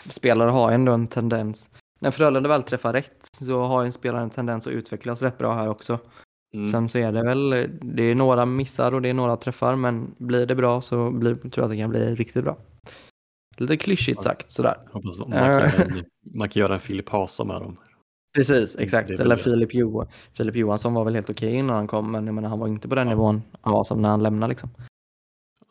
[0.08, 1.70] spelare har ändå en tendens.
[2.00, 5.54] När Frölunda väl träffar rätt så har en spelare en tendens att utvecklas rätt bra
[5.54, 5.98] här också.
[6.54, 6.68] Mm.
[6.68, 7.50] Sen så är det väl,
[7.80, 11.34] det är några missar och det är några träffar, men blir det bra så blir,
[11.34, 12.56] tror jag att det kan bli riktigt bra.
[13.56, 14.76] Lite klyschigt sagt sådär.
[14.92, 15.38] Hoppas man, Eh.
[15.38, 17.76] kan göra en, man kan göra en Filip Hasa med dem.
[18.34, 19.10] Precis, exakt.
[19.10, 19.36] Eller.
[19.36, 22.58] Filip, jo, Filip Johansson var väl helt okej innan han kom, men jag menar, han
[22.58, 24.70] var inte på den nivån han var som när han lämnade liksom.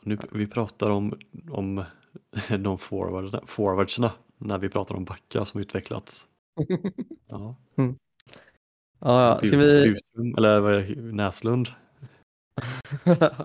[0.04, 1.14] Nu, vi pratar om,
[1.52, 1.84] om
[2.60, 6.28] de forwards, forwardsna när vi pratar om backar som utvecklats.
[7.28, 7.56] Ja.
[9.06, 9.48] Ja, ja.
[9.48, 9.96] Ska vi...
[10.38, 11.68] Eller vad är Näslund.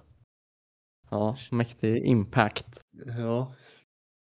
[1.10, 2.80] ja, mäktig impact.
[3.18, 3.52] Ja.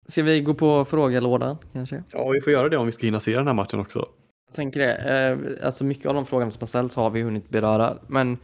[0.08, 2.04] Ska vi gå på frågelådan kanske?
[2.12, 4.10] ja, vi får göra det om vi ska hinna se den här matchen också.
[4.48, 4.96] Jag tänker det.
[4.96, 8.38] Eh, alltså mycket av de frågorna som har ställts har vi hunnit beröra, men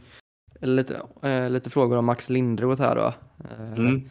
[0.60, 3.14] lite, eh, lite frågor om Max Lindroth här då.
[3.50, 4.10] Eh, Mm.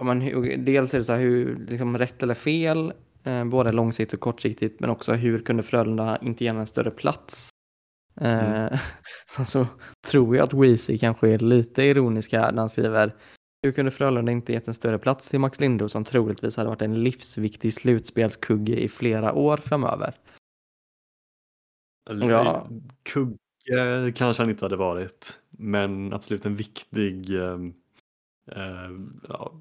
[0.00, 2.92] man, hur- dels är det så här hur, liksom rätt eller fel,
[3.50, 7.48] både långsiktigt och kortsiktigt, men också hur kunde Frölunda inte ge en större plats?
[8.20, 8.78] Eh, Mm.
[9.26, 9.66] sen så
[10.06, 13.12] tror jag att Weezy kanske är lite ironisk här när han skriver
[13.62, 16.82] hur kunde Frölunda inte gett en större plats till Max Lindroth som troligtvis hade varit
[16.82, 20.14] en livsviktig slutspelskugge i flera år framöver?
[22.10, 22.66] Ja.
[23.02, 27.74] Kugge kanske han inte hade varit, men absolut en viktig, ehm,
[28.52, 28.90] eh,
[29.28, 29.52] ja,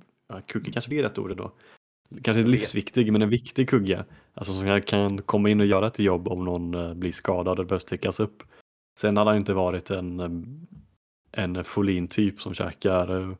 [0.48, 1.52] kugge kanske är rätt ord då.
[2.24, 4.06] Kanske inte livsviktig, men en viktig kugge.
[4.34, 7.66] Alltså som kan komma in och göra ett jobb om någon eh, blir skadad och
[7.66, 8.44] det behövs täckas upp.
[9.00, 10.68] Sen hade han inte varit en, ehm,
[11.32, 13.36] en Folin-typ som käkar eh,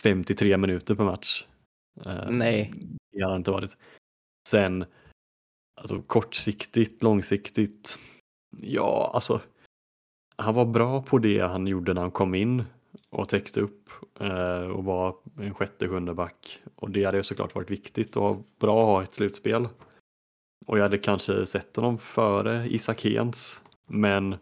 [0.00, 1.46] 53 minuter per match.
[2.06, 2.74] Eh, Nej.
[3.12, 3.76] Det har han inte varit.
[4.48, 4.84] Sen,
[5.80, 7.98] alltså kortsiktigt, långsiktigt.
[8.60, 9.40] Ja, alltså.
[10.36, 12.64] Han var bra på det han gjorde när han kom in
[13.10, 13.90] och täckte upp
[14.20, 16.62] eh, och var en sjätte, sjunde back.
[16.74, 19.68] Och det hade ju såklart varit viktigt och bra att ha ett slutspel.
[20.66, 24.36] Och jag hade kanske sett honom före Isak Hens, men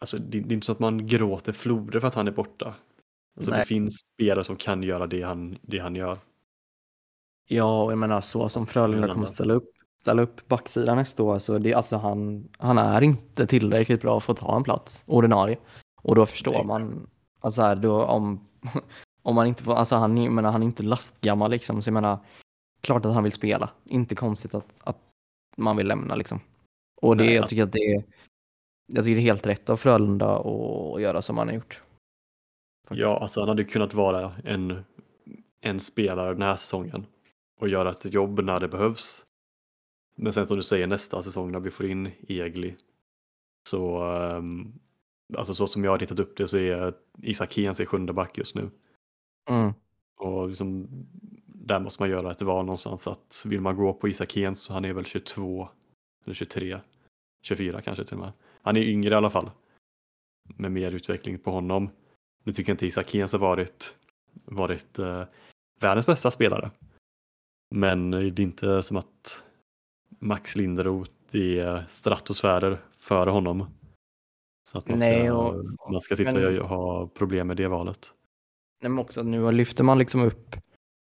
[0.00, 2.74] Alltså, det, det är inte så att man gråter floder för att han är borta.
[3.36, 6.18] Alltså, det finns spelare som kan göra det han, det han gör.
[7.48, 9.70] Ja, och jag menar så som Frölunda kommer ställa upp,
[10.04, 14.32] ställa upp backsidan nästa år så det, alltså han, han är inte tillräckligt bra för
[14.32, 15.58] att ta en plats ordinarie.
[16.02, 17.06] Och då förstår Nej, man,
[17.40, 18.48] alltså här, då om,
[19.22, 21.94] om man inte får, alltså han, jag menar, han är inte lastgammal liksom, så jag
[21.94, 22.18] menar,
[22.80, 23.70] klart att han vill spela.
[23.84, 24.98] Inte konstigt att, att
[25.56, 26.40] man vill lämna liksom.
[27.02, 28.04] Och det, Nej, jag tycker att det är,
[28.86, 31.82] jag tycker det är helt rätt av Frölunda att göra som han har gjort.
[32.88, 33.00] Faktiskt.
[33.00, 34.84] Ja, alltså han hade kunnat vara en,
[35.60, 37.06] en spelare den här säsongen
[37.60, 39.24] och göra ett jobb när det behövs.
[40.16, 42.76] Men sen som du säger nästa säsong när vi får in Egli
[43.68, 44.72] så ehm,
[45.36, 48.38] alltså så som jag har ritat upp det så är Isak Hens i sjunde back
[48.38, 48.70] just nu.
[49.50, 49.72] Mm.
[50.16, 50.88] Och liksom,
[51.46, 54.72] där måste man göra ett val någonstans att vill man gå på Isak Hens så
[54.72, 55.68] han är väl 22
[56.24, 56.80] eller 23,
[57.42, 58.32] 24 kanske till och med.
[58.62, 59.50] Han är yngre i alla fall.
[60.56, 61.90] Med mer utveckling på honom.
[62.44, 63.96] Nu tycker jag inte Isak Hens har varit,
[64.44, 65.24] varit eh,
[65.80, 66.70] världens bästa spelare.
[67.74, 69.44] Men det är inte som att
[70.18, 73.66] Max Linderoth är stratosfärer före honom.
[74.70, 77.68] Så att man ska, Nej, och- man ska sitta men- och ha problem med det
[77.68, 78.14] valet.
[78.82, 80.56] Nej, men också nu lyfter man liksom upp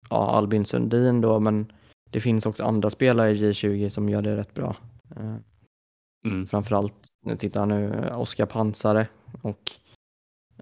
[0.10, 1.72] ja, Albin Sundin då, men
[2.10, 4.76] det finns också andra spelare i J20 som gör det rätt bra.
[5.16, 5.36] Eh,
[6.26, 6.48] Mm.
[6.48, 6.94] framförallt,
[7.26, 9.08] nu tittar nu, Oskar Pansare
[9.42, 9.72] och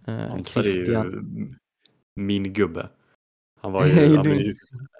[0.06, 1.56] eh, Pansar är ju Christian.
[2.16, 2.90] min gubbe.
[3.62, 4.54] Han, var ju, han, blev,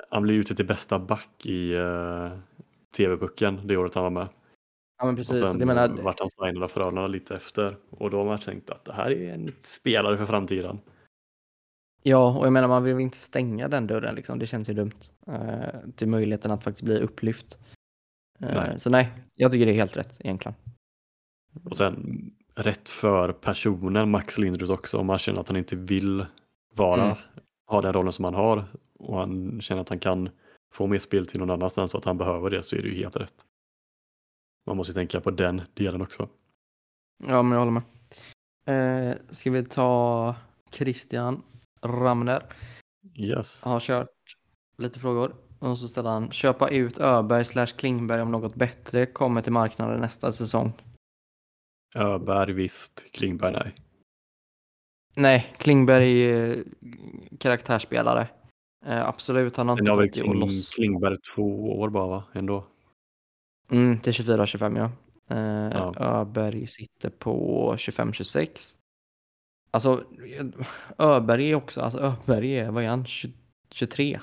[0.10, 2.38] han blev utsedd till bästa back i uh,
[2.98, 4.28] TV-pucken det året han var med.
[4.98, 7.78] Ja men Och precis, sen jag menar, vart han signad av Frölunda lite efter.
[7.90, 10.80] Och då har man tänkt att det här är en spelare för framtiden.
[12.04, 14.74] ja och jag menar man vill väl inte stänga den dörren liksom, det känns ju
[14.74, 14.92] dumt.
[15.28, 17.58] Eh, till möjligheten att faktiskt bli upplyft.
[18.40, 18.80] Eh, Nej.
[18.80, 20.56] Så nej, jag tycker det är helt rätt egentligen.
[21.70, 22.26] Och sen
[22.56, 26.26] rätt för personen Max Lindroth också om man känner att han inte vill
[26.76, 27.16] vara, Mm.
[27.68, 28.66] ha den rollen som han har
[29.00, 30.30] och han känner att han kan
[30.74, 32.96] få mer spel till någon annanstans och att han behöver det så är det ju
[32.96, 33.36] helt rätt.
[34.68, 36.30] Man måste ju tänka på den delen också.
[37.28, 37.84] Ja men jag håller med.
[38.66, 40.36] Eh, ska vi ta
[40.72, 41.44] Christian
[41.82, 42.46] Ramner?
[43.16, 43.64] Yes.
[43.64, 44.08] har kört
[44.78, 45.36] lite frågor.
[45.60, 50.02] Och så ställer han, köpa ut Öberg slash Klingberg om något bättre kommer till marknaden
[50.02, 50.74] nästa säsong.
[51.96, 53.76] Öberg visst, Klingberg nej.
[55.16, 56.64] Nej, Klingberg är
[57.40, 58.28] karaktärsspelare.
[58.86, 60.76] Eh, absolut, han har inte fått Kling, loss.
[60.76, 62.24] Klingberg två år bara va?
[62.34, 62.66] Ändå.
[63.72, 64.92] Mm, till 24-25 ja.
[65.36, 65.94] Eh, Ja.
[65.98, 68.76] Öberg sitter på 25-26.
[69.72, 70.04] Alltså,
[70.98, 73.34] Öberg är också, alltså Öberg är, vad är han, 20,
[73.72, 74.20] 23?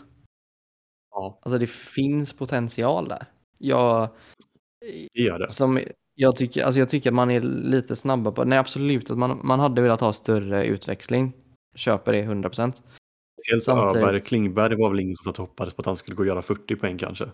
[1.11, 3.27] Ja, Alltså det finns potential där.
[3.59, 4.09] Jag,
[5.15, 5.51] det gör det.
[5.51, 5.81] som
[6.15, 9.41] jag tycker, alltså jag tycker att man är lite snabba på, nej absolut att man,
[9.45, 11.33] man hade velat ha större utväxling.
[11.75, 12.83] Köper det 100%.
[13.41, 16.23] Speciellt samtidigt- Öberg, Klingberg var väl ingen som satt hoppades på att han skulle gå
[16.23, 17.25] och göra 40 poäng kanske.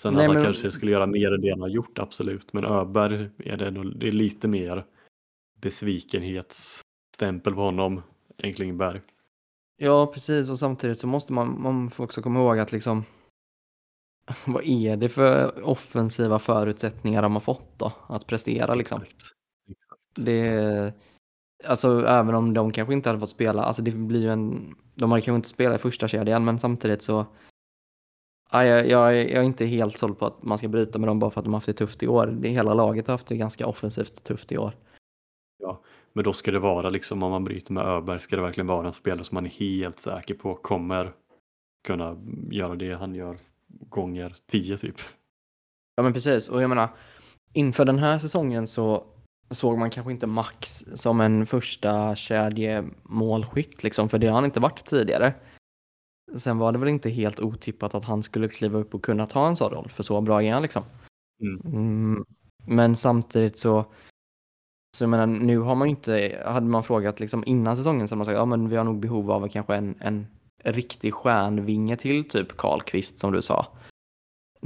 [0.00, 2.52] Sen Nej, att han men- kanske skulle göra mer än det han har gjort, absolut.
[2.52, 4.84] Men Öberg är det, nog- det är lite mer
[5.60, 8.02] besvikenhetsstämpel på honom
[8.38, 9.00] än Klingberg.
[9.76, 13.04] Ja precis och samtidigt så måste man, man får också komma ihåg att liksom
[14.46, 19.02] vad är det för offensiva förutsättningar de har fått då att prestera liksom?
[19.02, 19.22] Exakt.
[19.70, 20.00] Exakt.
[20.16, 20.92] Det,
[21.64, 25.10] alltså även om de kanske inte hade fått spela, alltså det blir ju en, de
[25.10, 27.26] hade kanske inte spelat i första kedjan men samtidigt så
[28.52, 31.08] ja, jag, jag, är- jag är inte helt såld på att man ska bryta med
[31.08, 32.26] dem bara för att de har haft det tufft i år.
[32.26, 34.72] Det, hela laget har haft det ganska offensivt tufft i år.
[36.12, 38.86] Men då ska det vara liksom om man bryter med Öberg ska det verkligen vara
[38.86, 41.12] en spelare som man är helt säker på kommer
[41.86, 42.16] kunna
[42.50, 43.36] göra det han gör
[43.68, 44.96] gånger 10 typ.
[45.96, 46.88] Ja men precis och jag menar
[47.52, 49.04] inför den här säsongen så
[49.50, 54.60] såg man kanske inte Max som en första kedjemålskytt liksom för det har han inte
[54.60, 55.34] varit tidigare.
[56.36, 59.48] Sen var det väl inte helt otippat att han skulle kliva upp och kunna ta
[59.48, 60.82] en sån roll för så bra är han liksom.
[61.42, 61.74] Mm.
[61.74, 62.24] Mm,
[62.66, 63.84] men samtidigt så
[64.96, 68.18] så jag menar, nu har man inte, hade man frågat liksom innan säsongen så hade
[68.18, 70.26] man sagt ja men vi har nog behov av kanske en, en
[70.64, 73.66] riktig stjärnvinge till typ Karlqvist som du sa.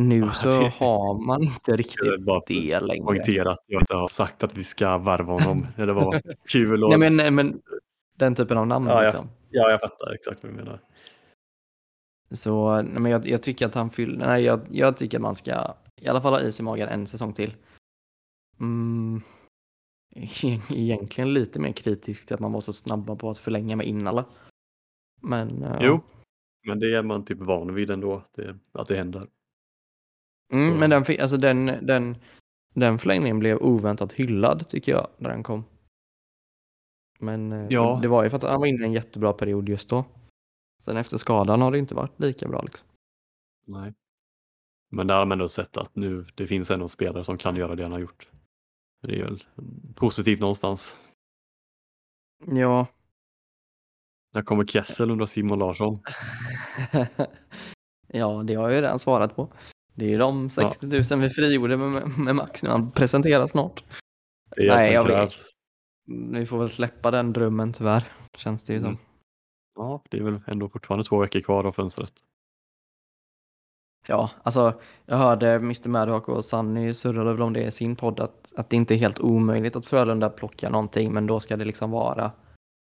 [0.08, 3.04] Nu Ja, så det- har man inte Jag riktigt vill bara det längre.
[3.04, 5.66] poängtera att jag inte har sagt att vi ska varva honom.
[5.76, 6.84] Det var kul.
[6.84, 6.90] Och...
[6.90, 7.62] Nej men, nej, men
[8.16, 9.28] den typen av namn Ja, liksom.
[9.50, 10.80] Ja, jag fattar exakt vad du menar.
[12.30, 15.34] Så nej, men jag, jag tycker att han fyller, nej jag, jag tycker att man
[15.34, 17.54] ska i alla fall ha is i magen en säsong till.
[18.60, 19.20] Mm,
[20.68, 24.24] egentligen lite mer kritisk till att man var så snabba på att förlänga med Innala.
[25.22, 26.00] Men eh, Jo,
[26.66, 29.26] men det är man typ van vid ändå, att det, att det händer.
[30.52, 32.16] Mm, men den, alltså den, den,
[32.74, 35.64] den förlängningen blev oväntat hyllad tycker jag när den kom.
[37.18, 37.98] Men eh, Ja.
[38.02, 40.04] det var ju för att han var inne i en jättebra period just då.
[40.84, 42.88] Sen efter skadan har det inte varit lika bra liksom.
[43.66, 43.94] Nej.
[44.90, 47.74] Men där har man ändå sett att nu det finns ändå spelare som kan göra
[47.74, 48.28] det han har gjort.
[49.02, 49.44] Det är väl
[49.94, 50.96] positivt någonstans.
[52.46, 52.86] Ja,
[54.32, 55.98] När kommer Kessel undrar Simon Larsson.
[58.08, 59.52] ja, det har jag ju redan svarat på.
[60.00, 60.86] Det är ju de 60
[61.16, 63.84] 000 vi frigjorde med, med Max när han presenterar snart.
[64.56, 65.32] Det är allt Nej, jag vet.
[66.32, 68.04] Vi får väl släppa den drömmen tyvärr,
[68.36, 68.88] känns det ju som.
[68.88, 69.00] Mm.
[69.74, 72.12] Ja, det är väl ändå fortfarande två veckor kvar av fönstret.
[74.06, 78.20] Ja, alltså jag hörde Mr Madhawk och Sunny surrade väl om det i sin podd
[78.20, 81.64] att, att det inte är helt omöjligt att Frölunda plockar någonting men då ska det
[81.64, 82.32] liksom vara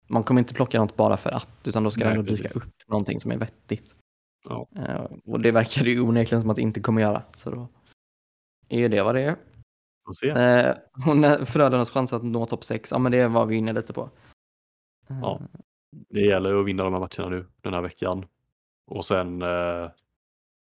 [0.08, 2.50] man kommer inte plocka något bara för att utan då ska Nej, det ändå dyka
[2.50, 3.96] upp någonting som är vettigt.
[4.44, 4.68] Ja.
[4.76, 7.24] Eh, och det verkar ju onekligen som att det inte kommer göra.
[7.36, 7.68] Så då
[8.70, 9.36] är ju det vad det är.
[10.06, 10.30] Får se.
[10.30, 10.76] Eh,
[11.42, 14.10] och Frölundas chans att nå topp 6, ja men det var vi inne lite på.
[15.10, 15.40] Eh, Ja.
[16.10, 18.26] Det gäller att vinna de här matcherna nu den här veckan.
[18.88, 19.90] Och sen eh,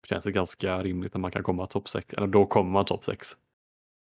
[0.06, 2.14] känns det ganska rimligt när man kan komma topp 6.
[2.14, 3.26] Eller då kommer man topp 6.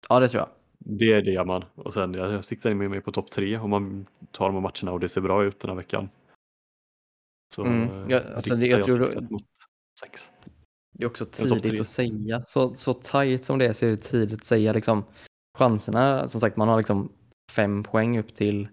[0.09, 0.49] ja, det tror jag.
[0.79, 1.63] Det är det man.
[1.75, 4.61] Och sen jag jag siktar in mig på topp 3 om man tar de här
[4.61, 6.09] matcherna och det ser bra ut den här veckan.
[7.55, 7.89] Så Mm.
[7.89, 9.21] eh, Ja, alltså det- riktar jag tror
[9.99, 10.31] 6.
[10.91, 12.43] Det är också tidigt att säga.
[12.45, 15.03] Så, så tajt som det är så är det tidigt att säga liksom
[15.57, 16.27] chanserna.
[16.27, 17.11] Som sagt, man har liksom
[17.51, 18.67] fem poäng upp till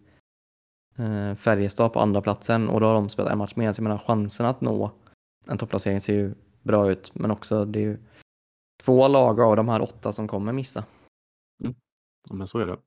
[0.99, 3.73] eh, Färjestad på andra platsen och då har de spelat en match mer.
[3.73, 4.93] Så jag menar chanserna att nå
[5.47, 7.14] en topplacering ser ju bra ut.
[7.14, 7.99] Men också det är ju
[8.83, 10.85] två lag av de här åtta som kommer missa.
[12.29, 12.79] Ja, men så är det.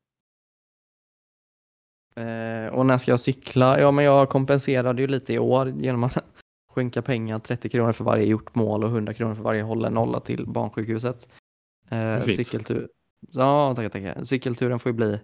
[2.16, 3.80] Eh, och när ska jag cykla?
[3.80, 6.18] Ja, men jag kompenserade ju lite i år genom att
[6.74, 10.20] skänka pengar, 30 kronor för varje gjort mål och 100 kronor för varje hållen nolla
[10.20, 11.30] till barnsjukhuset.
[11.90, 12.90] Eh, cykeltur.
[13.32, 14.24] Ja, tackar, tackar.
[14.24, 15.20] Cykelturen får ju bli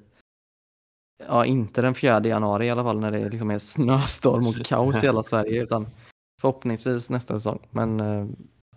[1.28, 4.98] Ja, inte den 4 januari i alla fall när det liksom är snöstorm och kaos
[5.04, 5.88] i hela Sverige utan
[6.42, 7.60] förhoppningsvis nästa säsong.
[7.72, 8.28] Men eh,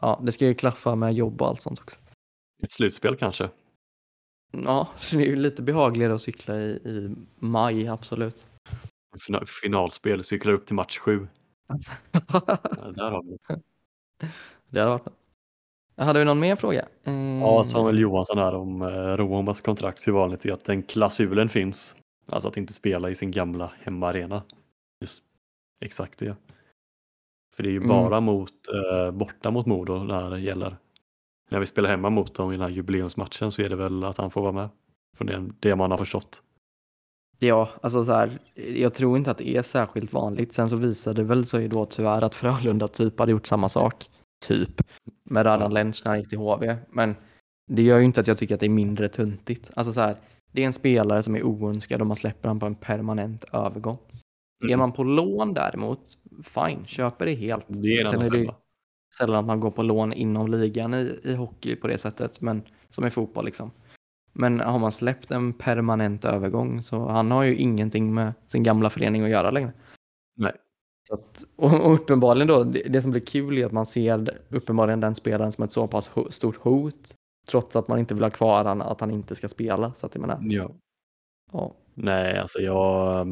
[0.01, 2.01] ja, det ska ju klaffa med jobb och allt sånt också.
[2.63, 3.51] Ett slutspel kanske.
[4.53, 8.47] Ja, det är ju lite behagligare att cykla i, i maj, absolut.
[9.27, 11.29] Fina- Finalspel, cyklar upp till match 7.
[12.13, 13.39] Ja, där har vi.
[13.49, 13.61] det.
[14.69, 15.15] Det hade varit något.
[15.97, 16.89] Hade vi någon mer fråga?
[17.05, 17.41] Mm.
[17.41, 20.09] Ja, Samuel Johansson här om eh, Romas kontrakt.
[20.09, 21.97] Hur vanligt är att den klausulen finns?
[22.27, 24.43] Alltså att inte spela i sin gamla hemmaarena.
[25.01, 25.25] Just
[25.81, 26.37] exakt det.
[27.57, 27.89] För det är ju Mm.
[27.89, 30.77] bara mot, eh, borta mot Modo när det gäller.
[31.51, 34.17] När vi spelar hemma mot dem i den här jubileumsmatchen så är det väl att
[34.17, 34.69] han får vara med.
[35.17, 36.43] Från det, det man har förstått.
[37.43, 38.39] Ja, alltså så här,
[38.75, 40.53] jag tror inte att det är särskilt vanligt.
[40.53, 44.11] Sen så visade det väl sig då tyvärr att Frölunda typ hade gjort samma sak.
[44.47, 44.83] Typ.
[45.25, 45.75] Med Radan.
[45.75, 46.77] Lenz när han gick till HV.
[46.91, 47.15] Men
[47.71, 49.71] det gör ju inte att jag tycker att det är mindre tuntigt.
[49.75, 50.17] Alltså så här,
[50.53, 53.99] det är en spelare som är oönskad och man släpper han på en permanent övergång.
[54.63, 54.79] Är Mm.
[54.79, 56.01] man på lån däremot,
[56.45, 57.65] fine, köper det helt.
[57.69, 58.49] Det är en Sen är det ju
[59.19, 62.63] sällan att man går på lån inom ligan i, i hockey på det sättet, men
[62.91, 63.71] som i fotboll liksom.
[64.33, 68.91] Men har man släppt en permanent övergång så han har ju ingenting med sin gamla
[68.91, 69.73] förening att göra längre.
[70.37, 70.53] Nej.
[71.09, 74.39] Så att, och, och uppenbarligen då, det, det som blir kul är att man ser
[74.49, 77.15] uppenbarligen den spelaren som ett så pass ho, stort hot,
[77.49, 79.95] trots att man inte vill ha kvar han, att han inte ska spela.
[79.95, 80.71] Så att jag menar, Ja.
[81.53, 81.75] ja.
[81.95, 83.27] Nej, alltså jag...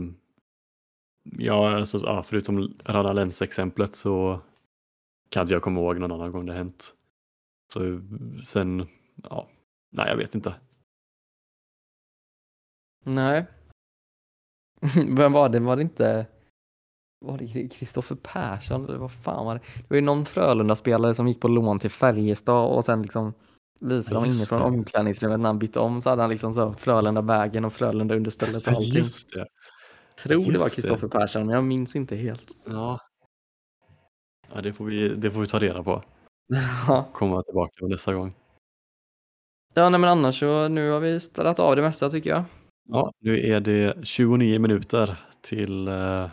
[1.38, 4.40] Ja, alltså, ja, förutom Rana Lenz exemplet så
[5.28, 6.94] kan jag komma ihåg någon annan gång det hänt.
[7.72, 8.00] Så
[8.46, 8.86] sen,
[9.30, 9.48] ja,
[9.92, 10.54] nej jag vet inte.
[13.14, 13.46] Nej.
[15.16, 15.60] Vem var det?
[15.60, 16.26] Var det inte
[17.20, 19.60] var det Kristoffer Persson eller vad fan var det?
[19.76, 23.34] Det var ju någon Frölunda-spelare som gick på lån till Färjestad och sen liksom
[23.80, 27.64] visade Ja, de inifrån omklädningsrummet när han bytte om så hade han liksom så Frölunda-vägen
[27.64, 28.92] och Frölunda-understället och allting.
[28.92, 29.46] Just det.
[30.22, 30.82] Tror det var just det.
[30.82, 32.56] Kristoffer Persson men jag minns inte helt.
[32.64, 32.98] Ja.
[34.54, 36.02] ja det, får vi, det får vi ta reda på.
[37.12, 38.34] Komma tillbaka nästa gång.
[39.74, 42.44] ja nej, men annars så nu har vi städat av det mesta tycker jag.
[42.88, 46.28] Ja, nu är det 29 minuter till eh,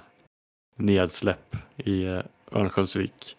[0.75, 2.19] nedsläpp i eh,
[2.51, 3.37] Örnsköldsvik.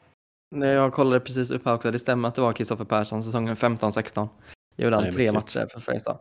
[0.54, 1.90] Nej, jag kollade precis upp här också.
[1.90, 4.28] Det stämmer att det var Kristoffer Persson säsongen 15-16.
[4.76, 5.54] Gjorde han Nej, tre mäktigt.
[5.56, 6.18] matcher för Färjestad.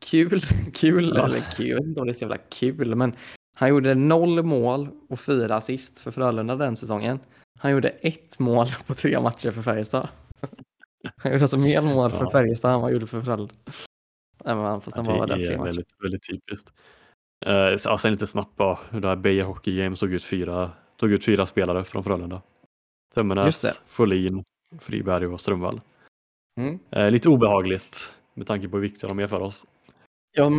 [0.00, 0.40] Kul,
[0.74, 1.24] kul, Ja.
[1.24, 3.12] eller kul, jag vet inte om det är så jävla kul, men
[3.56, 7.20] han gjorde noll mål och fyra assist för Frölunda den säsongen.
[7.58, 10.08] Han gjorde ett mål på tre matcher för Färjestad.
[11.16, 12.30] Han gjorde alltså mer mål för Ja.
[12.30, 13.54] Färjestad än vad han gjorde för Frölunda.
[14.44, 15.66] Även fast han Ja, var där det tre matcher.
[15.66, 16.72] väldigt, väldigt typiskt.
[17.46, 17.52] Uh,
[17.84, 21.12] ja, sen lite snabbt bara hur det här Beijer Hockey Game såg ut fyra, tog
[21.12, 22.42] ut fyra spelare från Frölunda.
[23.14, 24.44] Tömmernes, Folin,
[24.80, 25.80] Friberg och Strömvall.
[26.60, 26.78] Mm.
[26.90, 29.66] Eh, lite obehagligt med tanke på hur viktiga de är för oss.
[30.36, 30.56] Ja, det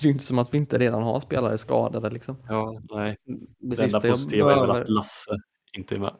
[0.00, 2.36] är ju inte som att vi inte redan har spelare skadade liksom.
[2.48, 3.16] Ja, nej.
[3.24, 5.36] Det, Det enda jag positiva är väl att Lasse
[5.72, 6.14] inte är med.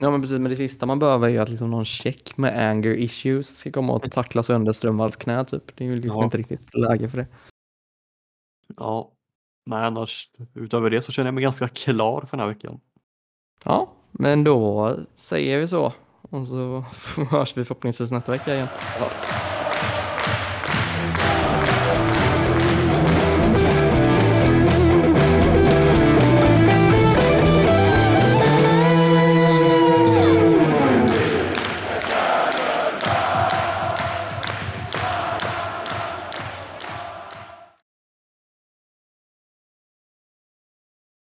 [0.00, 2.68] Ja men precis, men det sista man behöver är ju att liksom någon check med
[2.70, 5.76] anger issues ska komma och tackla sönder Strömvalls knä typ.
[5.76, 6.24] Det är ju liksom Ja.
[6.24, 7.26] inte riktigt läge för det.
[8.76, 9.12] Ja,
[9.66, 12.80] nej annars utöver det så känner jag mig ganska klar för den här veckan.
[13.64, 15.92] Ja, men då säger vi så.
[16.22, 16.84] Och så
[17.30, 18.68] hörs vi förhoppningsvis nästa vecka igen.
[19.00, 19.10] Ja,